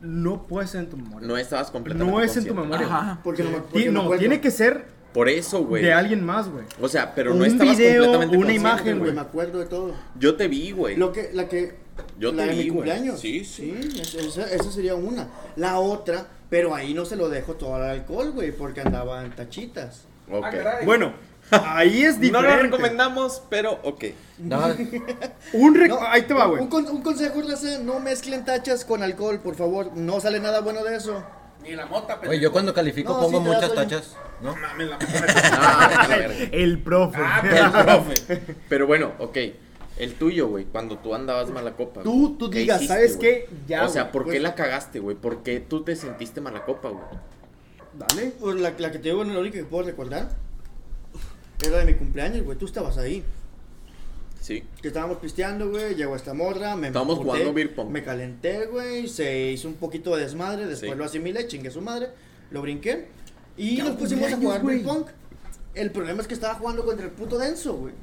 [0.00, 1.26] No puede ser en tu memoria.
[1.26, 2.78] No estabas completamente No es en tu consciente.
[2.78, 2.86] memoria.
[2.86, 3.20] Ajá.
[3.24, 4.20] Porque no me, porque Ti- no, acuerdo.
[4.20, 5.82] tiene que ser Por eso, güey.
[5.82, 6.64] de alguien más, güey.
[6.80, 9.12] O sea, pero Un no estabas video, completamente una consciente, imagen, güey.
[9.12, 9.94] Me acuerdo de todo.
[10.18, 10.96] Yo te vi, güey.
[10.96, 11.82] Lo que, la que.
[12.18, 12.70] Yo la te de vi, mi güey.
[12.90, 13.20] cumpleaños.
[13.20, 13.72] Sí, sí.
[14.00, 15.28] es- esa, esa sería una.
[15.56, 19.30] La otra, pero ahí no se lo dejo todo al alcohol, güey, porque andaba en
[19.34, 20.04] tachitas.
[20.30, 20.44] Ok.
[20.44, 20.78] Ah.
[20.84, 21.12] Bueno,
[21.50, 22.56] ahí es no diferente.
[22.56, 24.04] lo recomendamos, pero ok.
[24.38, 24.66] No,
[25.52, 26.62] Un rec- No, ahí te va, güey.
[26.62, 29.90] Un, con- un consejo, raza, no mezclen tachas con alcohol, por favor.
[29.96, 31.22] No sale nada bueno de eso.
[31.62, 34.54] Ni la mota, Oye, yo cuando califico No, pongo sí muchas tachas, ¿no?
[34.54, 34.98] Mames, la
[35.52, 36.34] Ah, verga.
[36.52, 37.18] El profe.
[37.42, 38.42] El profe.
[38.68, 39.38] Pero bueno, ok.
[39.96, 42.02] El tuyo, güey, cuando tú andabas mala copa.
[42.02, 42.04] güey.
[42.04, 43.48] Tú, tú ¿Qué digas, hiciste, ¿sabes qué?
[43.68, 44.10] Ya, o sea.
[44.10, 45.16] ¿por qué pues- la cagaste, güey?
[45.16, 47.04] ¿Por qué tú te sentiste mala copa, güey?
[47.96, 48.32] Dale.
[48.40, 50.30] Pues la, la que te digo, la única que puedo recordar.
[51.64, 52.58] Era de mi cumpleaños, güey.
[52.58, 53.22] Tú estabas ahí.
[54.40, 54.64] Sí.
[54.82, 55.94] Que estábamos pisteando, güey.
[55.94, 56.74] Llegó esta morra.
[56.76, 57.88] Me Estábamos emputé, jugando beer pong.
[57.90, 59.06] Me calenté, güey.
[59.08, 60.66] Se hizo un poquito de desmadre.
[60.66, 60.98] Después Sí.
[60.98, 62.08] lo asimilé, chingue su madre.
[62.50, 63.06] Lo brinqué.
[63.56, 65.04] Y Ya nos pusimos a jugar beer pong.
[65.74, 67.94] El problema es que estaba jugando contra el puto denso, güey.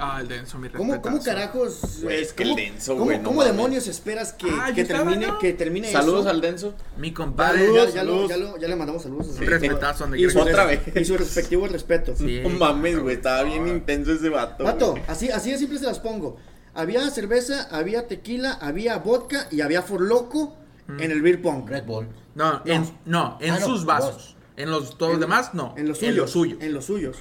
[0.00, 2.00] Ah, el denso, mi ¿Cómo, ¿Cómo carajos?
[2.02, 4.82] Güey, es que el cómo- denso, ¿Cómo, güey, no cómo demonios esperas que, Ah, que
[4.82, 5.38] estaba, termine, ¿no?
[5.38, 6.30] que termine Saludos eso?
[6.30, 6.74] al denso.
[6.96, 7.66] Mi compadre.
[7.66, 8.28] ya, ya, lo- saludos.
[8.30, 9.26] ya lo- ya le mandamos saludos.
[9.38, 10.80] Un respetazo donde Y su, que Otra vez.
[10.94, 12.14] y su respectivo respeto.
[12.16, 12.40] Sí.
[12.42, 14.64] No mames, güey, estaba bien intenso ese vato.
[14.64, 15.02] Vato, güey.
[15.08, 16.36] así, así de simple se las pongo.
[16.74, 21.68] Había cerveza, había tequila, había vodka y había forloco en el beer pong.
[21.68, 22.06] Red Bull.
[22.36, 24.14] No, en, no, en Ah, no, sus vasos.
[24.14, 24.36] vos.
[24.56, 25.74] En los todos los En- demás, no.
[25.76, 26.16] En los En suyos.
[26.16, 26.58] los suyos.
[26.62, 27.16] En los suyos.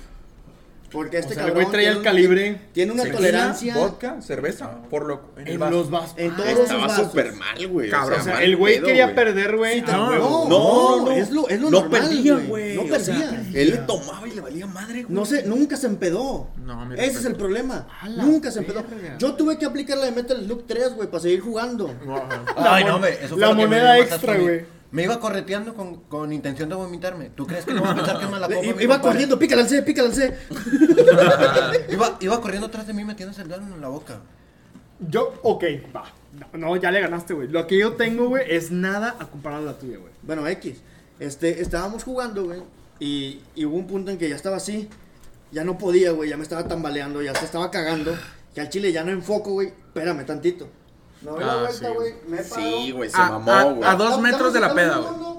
[0.91, 2.61] Porque este sea, el cabrón güey traía el calibre.
[2.71, 3.75] Tiene una Tequila, tolerancia.
[3.75, 5.31] Vodka, cerveza, por loco.
[5.35, 5.71] En, el En vaso.
[5.73, 6.13] los vasos.
[6.17, 7.89] En todos Ah, Estaba súper mal, güey.
[7.89, 9.15] Cabrón, O sea, mal el güey quería güey.
[9.15, 9.79] perder, güey.
[9.81, 12.47] Sí, a no, no, No, no, es lo, es lo no normal, perdía, güey.
[12.47, 12.75] güey.
[12.75, 12.99] No o perdía.
[13.03, 15.13] sea, él le tomaba y le valía madre, güey.
[15.13, 16.47] No sé, nunca se empedó.
[16.63, 17.85] No, mi Ese es el problema.
[18.15, 18.85] Nunca se empedó.
[19.19, 21.93] Yo tuve que aplicar la de Metal Slug 3, güey, para seguir jugando.
[22.55, 24.76] Ay, no, fue la lo moneda extra, güey.
[24.91, 27.29] Me iba correteando con, con intención de vomitarme.
[27.29, 28.65] ¿Tú crees que no va a pensar que es mala copa?
[28.65, 29.01] iba mi iba compadre?
[29.01, 30.37] corriendo, pícale al C, pícale al C.
[31.89, 34.19] Iba, iba corriendo atrás de mí metiéndose el dedo en la boca.
[34.99, 35.63] Yo, ok,
[35.95, 36.05] va.
[36.53, 37.47] No, no, ya le ganaste, güey.
[37.49, 40.11] Lo que yo tengo, güey, es nada a comparar a la tuya, güey.
[40.23, 40.77] Bueno, X.
[41.19, 42.61] Este, estábamos jugando, güey.
[42.99, 44.89] Y, y hubo un punto en que ya estaba así.
[45.51, 46.29] Ya no podía, güey.
[46.29, 47.21] Ya me estaba tambaleando.
[47.21, 48.15] Ya se estaba cagando.
[48.55, 49.67] Que al chile ya no enfoco, güey.
[49.67, 50.67] Espérame tantito.
[51.21, 51.93] Me doy la Ah, vuelta, sí.
[51.95, 52.13] güey.
[52.27, 52.55] Me paro.
[52.61, 53.89] Sí, güey, se A- mamó, a- güey.
[53.89, 55.37] a dos metros de la peda, güey.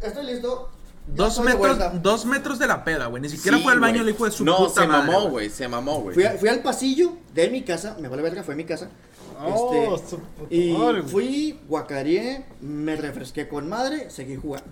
[0.00, 0.70] Estoy listo.
[1.08, 3.22] Dos metros, dos metros de la peda, güey.
[3.22, 5.28] Ni siquiera Sí, fue al baño el hijo de su No, puta se madre, mamó,
[5.30, 6.14] güey, se mamó, güey.
[6.38, 7.96] Fui, al pasillo de mi casa.
[8.00, 8.88] Me vale verga, fue mi casa.
[9.40, 14.66] Oh, Este, su puta y madre, fui, guacareé, me refresqué con madre, seguí jugando.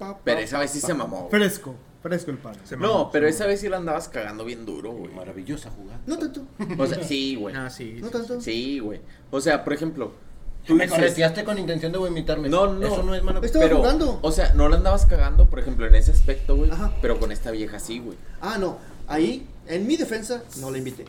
[0.00, 0.86] Pa, pa, Pero esa vez sí pa.
[0.88, 1.28] se mamó.
[1.28, 1.30] güey.
[1.30, 5.12] Fresco, fresco el mamó, No, pero esa vez sí la andabas cagando bien duro, güey.
[5.12, 6.00] Maravillosa jugada.
[6.06, 6.42] No tanto.
[6.78, 7.54] O sea, sí, güey.
[7.54, 7.98] Ah, sí.
[8.00, 8.40] No tanto.
[8.40, 9.00] Sí, güey.
[9.30, 10.12] O sea, por ejemplo,
[10.66, 12.48] tú Me correteaste con intención de vomitarme.
[12.48, 12.86] No, no.
[12.86, 14.18] Eso no es mala Estaba pero, jugando.
[14.22, 16.92] o sea, no la andabas cagando, por ejemplo, en ese aspecto, güey, Ajá.
[17.02, 18.16] pero con esta vieja sí, güey.
[18.40, 18.78] Ah, no.
[19.06, 21.04] Ahí, en mi defensa, no la invité.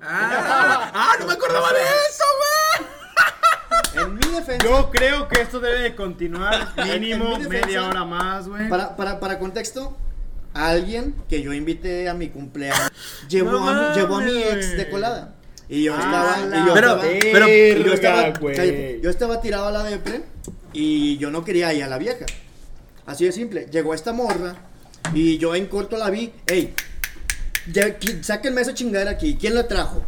[0.00, 2.88] Ah, ah, no me acordaba de eso, güey.
[3.94, 4.64] En mi defensa.
[4.66, 8.68] Yo creo que esto debe de continuar mínimo En mi defensa- media hora más, güey.
[8.68, 9.96] Para, para, para contexto,
[10.54, 12.90] alguien que yo invité a mi cumpleaños
[13.28, 15.34] llevó, No a, mi- llevó a mi ex de colada.
[15.68, 15.98] Y yo Ah,
[16.38, 16.62] estaba.
[16.62, 17.02] y yo Pero- estaba,
[17.32, 20.22] pero- y yo estaba, cállate, yo estaba tirado a la depre
[20.72, 22.24] y yo no quería ir a la vieja.
[23.06, 23.66] Así de simple.
[23.70, 24.54] Llegó esta morra
[25.14, 26.32] y yo en corto la vi.
[26.46, 26.74] Ey,
[27.70, 29.36] ya, sáquenme esa chingadera aquí.
[29.38, 30.04] ¿Quién la trajo?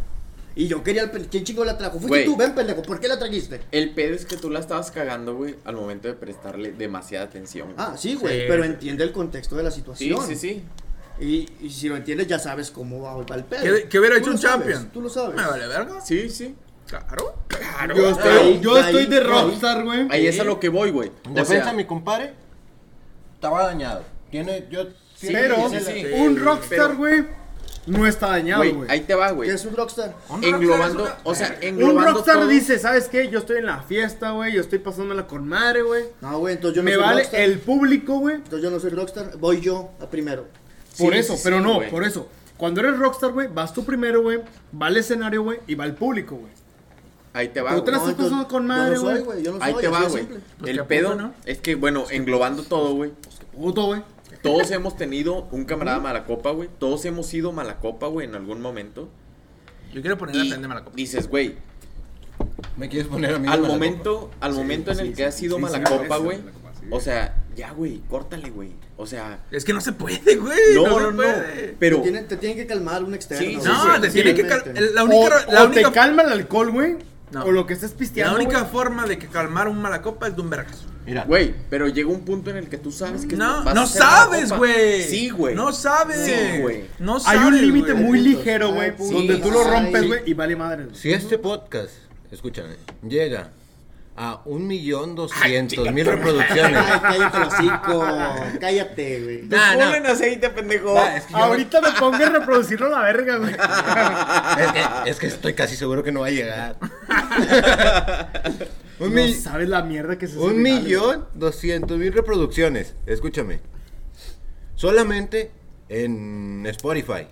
[0.53, 1.99] Y yo quería el ¿Quién chingo la trajo?
[1.99, 2.81] Fuiste tú, ven pendejo.
[2.81, 3.61] ¿Por qué la trajiste?
[3.71, 7.73] El pedo es que tú la estabas cagando, güey, al momento de prestarle demasiada atención.
[7.77, 8.41] Ah, sí, güey.
[8.41, 8.45] Sí.
[8.47, 10.27] Pero entiende el contexto de la sí, situación.
[10.27, 10.63] sí, sí.
[11.19, 13.61] Y, y si lo entiendes, ya sabes cómo va, va el pedo.
[13.63, 14.89] ¿Qué, qué hubiera hecho un sabes, champion?
[14.91, 15.35] Tú lo sabes.
[15.35, 16.01] Me vale verga.
[16.01, 16.55] Sí, sí.
[16.87, 17.95] Claro, claro.
[17.95, 20.07] Yo estoy, Ahí, yo ahí, estoy de rockstar, güey.
[20.09, 21.11] Ahí es a lo que voy, güey.
[21.29, 22.33] Defensa, sea, mi compadre
[23.35, 24.03] estaba dañado.
[24.29, 24.85] Tiene, yo.
[25.15, 26.05] Sí, Pero sí, sí.
[26.15, 27.25] un Sí, rockstar, pero- güey,
[27.99, 28.89] no está dañado, güey, güey.
[28.91, 29.49] ahí te va, ¿Qué güey.
[29.49, 30.15] es un rockstar?
[30.29, 32.47] Un Englobando, rockstar o sea, una- Un englobando rockstar todo.
[32.47, 33.29] dice, ¿sabes qué?
[33.29, 34.53] Yo estoy en la fiesta, güey.
[34.53, 36.05] Yo estoy pasándola con madre, güey.
[36.21, 37.41] No, güey, entonces yo no Me soy vale rockstar.
[37.41, 38.35] el público, güey.
[38.35, 39.37] Entonces yo no soy rockstar.
[39.37, 40.45] Voy yo a primero.
[40.97, 42.27] Por Sí, eso, sí, pero sí, no, por eso.
[42.57, 44.39] Cuando eres rockstar, güey, vas tú primero, güey.
[44.79, 46.51] Va al escenario, güey, y va el público, güey.
[47.33, 47.85] Ahí te va, Tú güey.
[47.85, 49.43] te la No, estás pasando entonces, con yo madre, no soy, güey.
[49.43, 50.25] no Ahí te va, de güey.
[50.27, 51.33] Pues El que a pedo ¿no?
[51.45, 53.11] es que, bueno, englobando todo, güey.
[53.55, 54.03] Puto, güey.
[54.41, 56.69] Todos hemos tenido un camarada mala copa, güey.
[56.79, 59.09] Todos hemos sido mala copa, güey, en algún momento.
[59.93, 60.95] Yo quiero poner la Y prenda mala copa.
[60.95, 61.55] dices, güey,
[62.77, 63.47] ¿Me quieres poner a mí?
[63.47, 66.17] al en la momento, al momento en el que has sido sí, mala sí, copa,
[66.17, 66.37] sí, güey.
[66.39, 66.85] mala copa, sí.
[66.89, 68.71] O sea, ya, güey, córtale, güey.
[68.97, 70.57] O sea, Es que no se puede, güey.
[70.75, 71.23] no, No, no.
[71.77, 73.45] Pero, Te tiene, te tiene que calmar un externo.
[73.45, 74.93] Sí, sí, No, sí, te tiene que cal- Realmente.
[74.93, 76.97] La O, única, la o única, te calma el alcohol, güey.
[77.31, 77.45] No.
[77.45, 78.35] O lo que estés la pisteando.
[78.35, 78.71] única güey.
[78.71, 80.87] forma de que calmar un mala copa es de un vergazo.
[81.05, 83.87] Mira, güey, pero llega un punto en el que tú sabes que No, vas no
[83.87, 85.03] sabes, güey.
[85.03, 85.55] Sí, güey.
[85.55, 86.25] No sabes.
[86.25, 86.85] Sí, güey.
[86.99, 87.41] No Hay sabes.
[87.47, 89.11] un límite muy ligero, Hay güey.
[89.11, 90.07] donde tú lo rompes, sí.
[90.07, 90.87] güey, y vale madre.
[90.93, 91.91] si este podcast,
[92.31, 92.75] escúchame,
[93.07, 93.49] llega
[94.15, 96.83] a un millón doscientos mil reproducciones.
[96.85, 98.05] Ay, cállate hocico.
[98.59, 99.41] Cállate, güey.
[99.43, 99.95] Nah, nah.
[99.95, 100.95] en aceite, pendejo.
[100.99, 103.51] Ah, es, que yo- Ahorita me pongo a reproducirlo a la verga, güey.
[103.53, 106.75] es que, es que estoy casi seguro que no va a llegar.
[109.01, 112.95] un, No sabes la mierda que se un millón doscientos mil reproducciones.
[113.05, 113.59] Escúchame.
[114.75, 115.51] Solamente
[115.89, 117.27] en Spotify.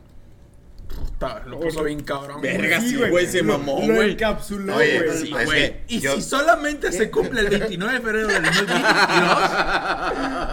[0.88, 2.40] Puta, Lo puso bien cabrón.
[2.40, 2.58] güey.
[2.58, 3.12] Verga, sí, güey.
[3.12, 4.12] güey, se Lo- mamó, Lo güey.
[4.14, 5.18] encapsuló, Oye, güey.
[5.18, 8.44] sí, Güey, es que y yo- si solamente se cumple el 29 de febrero del
[8.44, 9.50] 2022,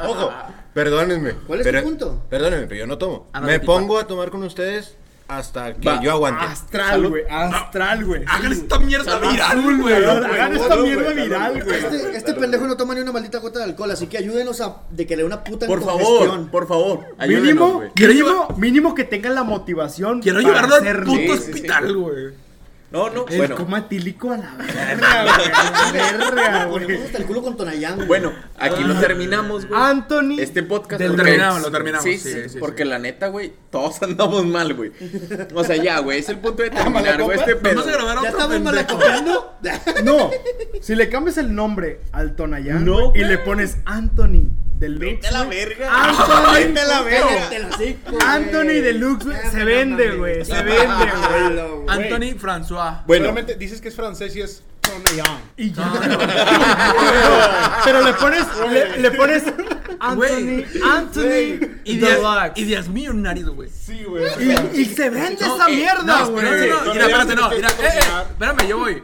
[0.09, 0.33] Ojo,
[0.75, 1.33] perdónenme.
[1.47, 2.23] ¿Cuál es pero- tu punto?
[2.29, 3.29] Perdónenme, pero yo no tomo.
[3.33, 4.97] Ah, no Me pongo a tomar con ustedes
[5.29, 6.01] hasta que Va.
[6.01, 6.45] yo aguante.
[6.45, 7.25] Astral, güey.
[7.29, 8.23] Astral, güey.
[8.27, 9.95] hagan esta mierda viral, güey.
[9.95, 11.77] Hagan esta mierda viral, güey.
[11.79, 14.83] Este, este pendejo no toma ni una maldita gota de alcohol, así que ayúdenos a
[14.91, 17.01] de que le dé una puta Por favor, por favor.
[17.19, 20.21] ayúdenos, Mínimo, mínimo, mínimo que tengan la motivación.
[20.23, 21.51] Quiero llevarlo al puto Sí, sí, sí.
[21.53, 22.46] hospital, güey.
[22.91, 23.57] No, no, El bueno.
[23.57, 25.25] coma a la verga,
[26.67, 26.87] güey.
[26.87, 27.97] Verga, hasta el culo con Tonayán.
[27.97, 28.07] güey.
[28.07, 29.81] Bueno, aquí lo terminamos, güey.
[29.81, 30.37] Anthony.
[30.39, 32.89] Este podcast Lo terminamos, lo terminamos, Sí, sí, sí, sí, porque sí.
[32.89, 34.93] la neta, güey, todos andamos mal, güey.
[35.55, 37.77] O sea, ya, güey, es el punto de terminar, güey, este pedo.
[37.77, 38.65] Vamos a grabar ¿Ya estamos pendejo.
[38.65, 39.53] malacopeando?
[40.05, 40.31] No,
[40.81, 44.49] si le cambias el nombre al Tonayán No, y le pones Anthony
[44.79, 45.05] Deluxe.
[45.23, 45.91] Vete a la verga.
[46.05, 47.49] Anthony, Vete a la verga.
[48.35, 51.89] Anthony Deluxe, güey, se vende, güey, se vende, güey.
[51.89, 53.03] Anthony François.
[53.07, 54.63] Bueno, Solamente dices que es francés y es.
[55.57, 55.93] Y ya.
[57.85, 59.43] Pero le pones, le, le pones
[59.99, 60.65] Anthony.
[60.85, 62.53] Anthony Y Deluxe.
[62.57, 63.69] y diez millonarios, güey.
[63.71, 64.25] Sí, güey.
[64.75, 66.45] Y, y se vende No, esa eh, mierda, güey.
[66.47, 69.03] espérate, no, No, mira, no, espérate, no, mira, eh, eh, espérame, yo voy.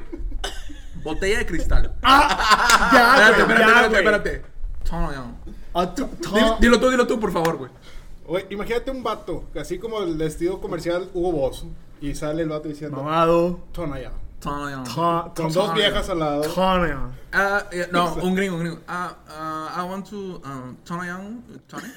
[1.03, 1.93] Botella de cristal.
[2.03, 3.97] Ah, ya, Espérate, espérate, ya, espérate,
[4.31, 4.43] espérate.
[4.89, 5.37] Tonayán.
[5.75, 7.71] Dilo, dilo tú, dilo tú, por favor, güey.
[8.51, 11.65] Imagínate un vato, así como el vestido comercial Hugo Boss.
[12.01, 13.61] Y sale el vato diciendo Mamado.
[13.73, 14.13] Tonayán.
[14.41, 16.43] Ta- Con dos viejas al lado.
[16.43, 17.13] Tonayán.
[17.33, 18.81] Ah, no, un gringo, un gringo.
[18.89, 21.85] Ah, ah, I want to, um, Tonayán, Tony.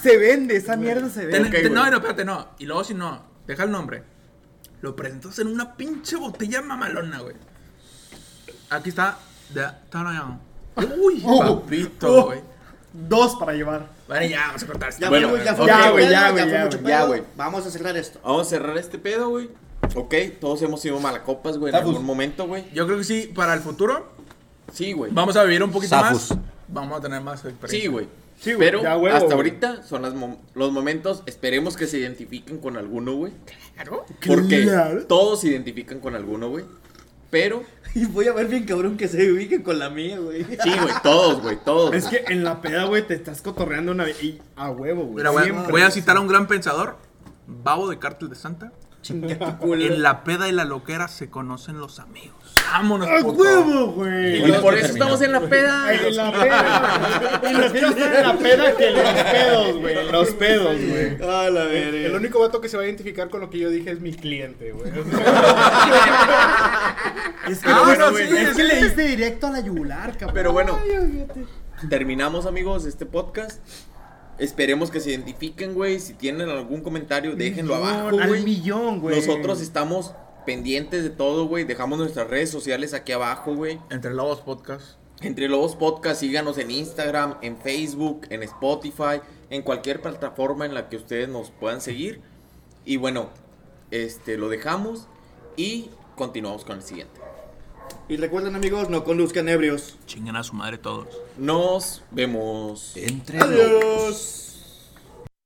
[0.00, 1.62] Se vende, esa mierda se Ten- vende.
[1.62, 2.48] ten- no, no, espérate, no.
[2.58, 4.02] Y luego si no, deja el nombre.
[4.82, 7.34] Lo presentas en una pinche botella mamalona, güey.
[8.70, 9.18] Aquí está,
[9.50, 10.40] de Tonayán.
[10.76, 12.24] Uy, papito, Oh.
[12.26, 12.40] güey.
[12.92, 13.88] Dos para llevar.
[14.08, 15.52] Vale, ya, vamos a cortar esta Ya, Bueno, güey, ya,
[15.90, 16.08] güey,
[16.86, 17.22] ya, güey.
[17.36, 18.20] Vamos a cerrar esto.
[18.22, 19.48] vamos a cerrar este pedo, güey.
[19.94, 22.64] Ok, todos hemos sido malacopas, güey, en algún momento, güey.
[22.72, 24.08] Yo creo que sí, para el futuro,
[24.72, 25.10] Sí, güey.
[25.12, 26.30] vamos a vivir un poquito Zafus.
[26.30, 26.38] más.
[26.68, 27.80] Vamos a tener más experiencia.
[27.80, 28.08] Sí, güey.
[28.40, 29.32] Sí, güey, Pero ya hasta güey.
[29.32, 33.32] ahorita son las mom- los momentos, esperemos que se identifiquen con alguno, güey.
[33.74, 34.04] Claro.
[34.26, 35.04] Porque Claro.
[35.06, 36.64] todos se identifican con alguno, güey.
[37.34, 37.64] Pero
[37.96, 40.44] Y voy a ver bien cabrón que se ubiquen con la mía, güey.
[40.44, 41.92] sí, güey, todos, güey, todos.
[41.94, 44.22] Es que en la peda, güey, te estás cotorreando una vez.
[44.22, 45.16] Y a huevo, güey.
[45.16, 45.70] Mira, voy, a- Siempre.
[45.72, 46.96] voy a citar a un gran pensador,
[47.46, 48.72] Babo de Cártel de Santa.
[49.02, 49.84] Chinga tu culo.
[49.84, 52.43] En la peda y la loquera se conocen los amigos.
[52.72, 54.48] Vámonos, ¡A huevo, güey!
[54.48, 55.92] Y por eso estamos en la peda.
[55.94, 57.40] En la peda.
[57.50, 60.10] Y prefiero estar en la peda que en los pedos, güey.
[60.12, 61.22] Los pedos, güey.
[61.22, 63.90] A la El único vato que se va a identificar con lo que yo dije
[63.90, 64.90] es mi cliente, güey.
[67.48, 70.12] Es que, Ah, güey, no, güey, sí, es que le diste directo a la yugular,
[70.16, 70.34] cabrón.
[70.34, 70.78] Pero bueno,
[71.90, 73.60] terminamos, amigos, este podcast.
[74.38, 76.00] Esperemos que se identifiquen, güey.
[76.00, 78.42] Si tienen algún comentario, déjenlo abajo, Al güey.
[78.44, 79.16] millón, güey.
[79.16, 80.12] Nosotros estamos
[80.44, 81.64] pendientes de todo, güey.
[81.64, 83.78] Dejamos nuestras redes sociales aquí abajo, güey.
[83.90, 84.96] Entre Lobos Podcast.
[85.20, 89.20] Entre Lobos Podcast, síganos en Instagram, en Facebook, en Spotify,
[89.50, 92.20] en cualquier plataforma en la que ustedes nos puedan seguir.
[92.84, 93.30] Y bueno,
[93.90, 95.06] este lo dejamos
[95.56, 97.20] y continuamos con el siguiente.
[98.08, 99.96] Y recuerden, amigos, no conduzcan ebrios.
[100.06, 101.08] Chingan a su madre todos.
[101.38, 102.92] Nos vemos.
[102.96, 104.43] Entre Adiós.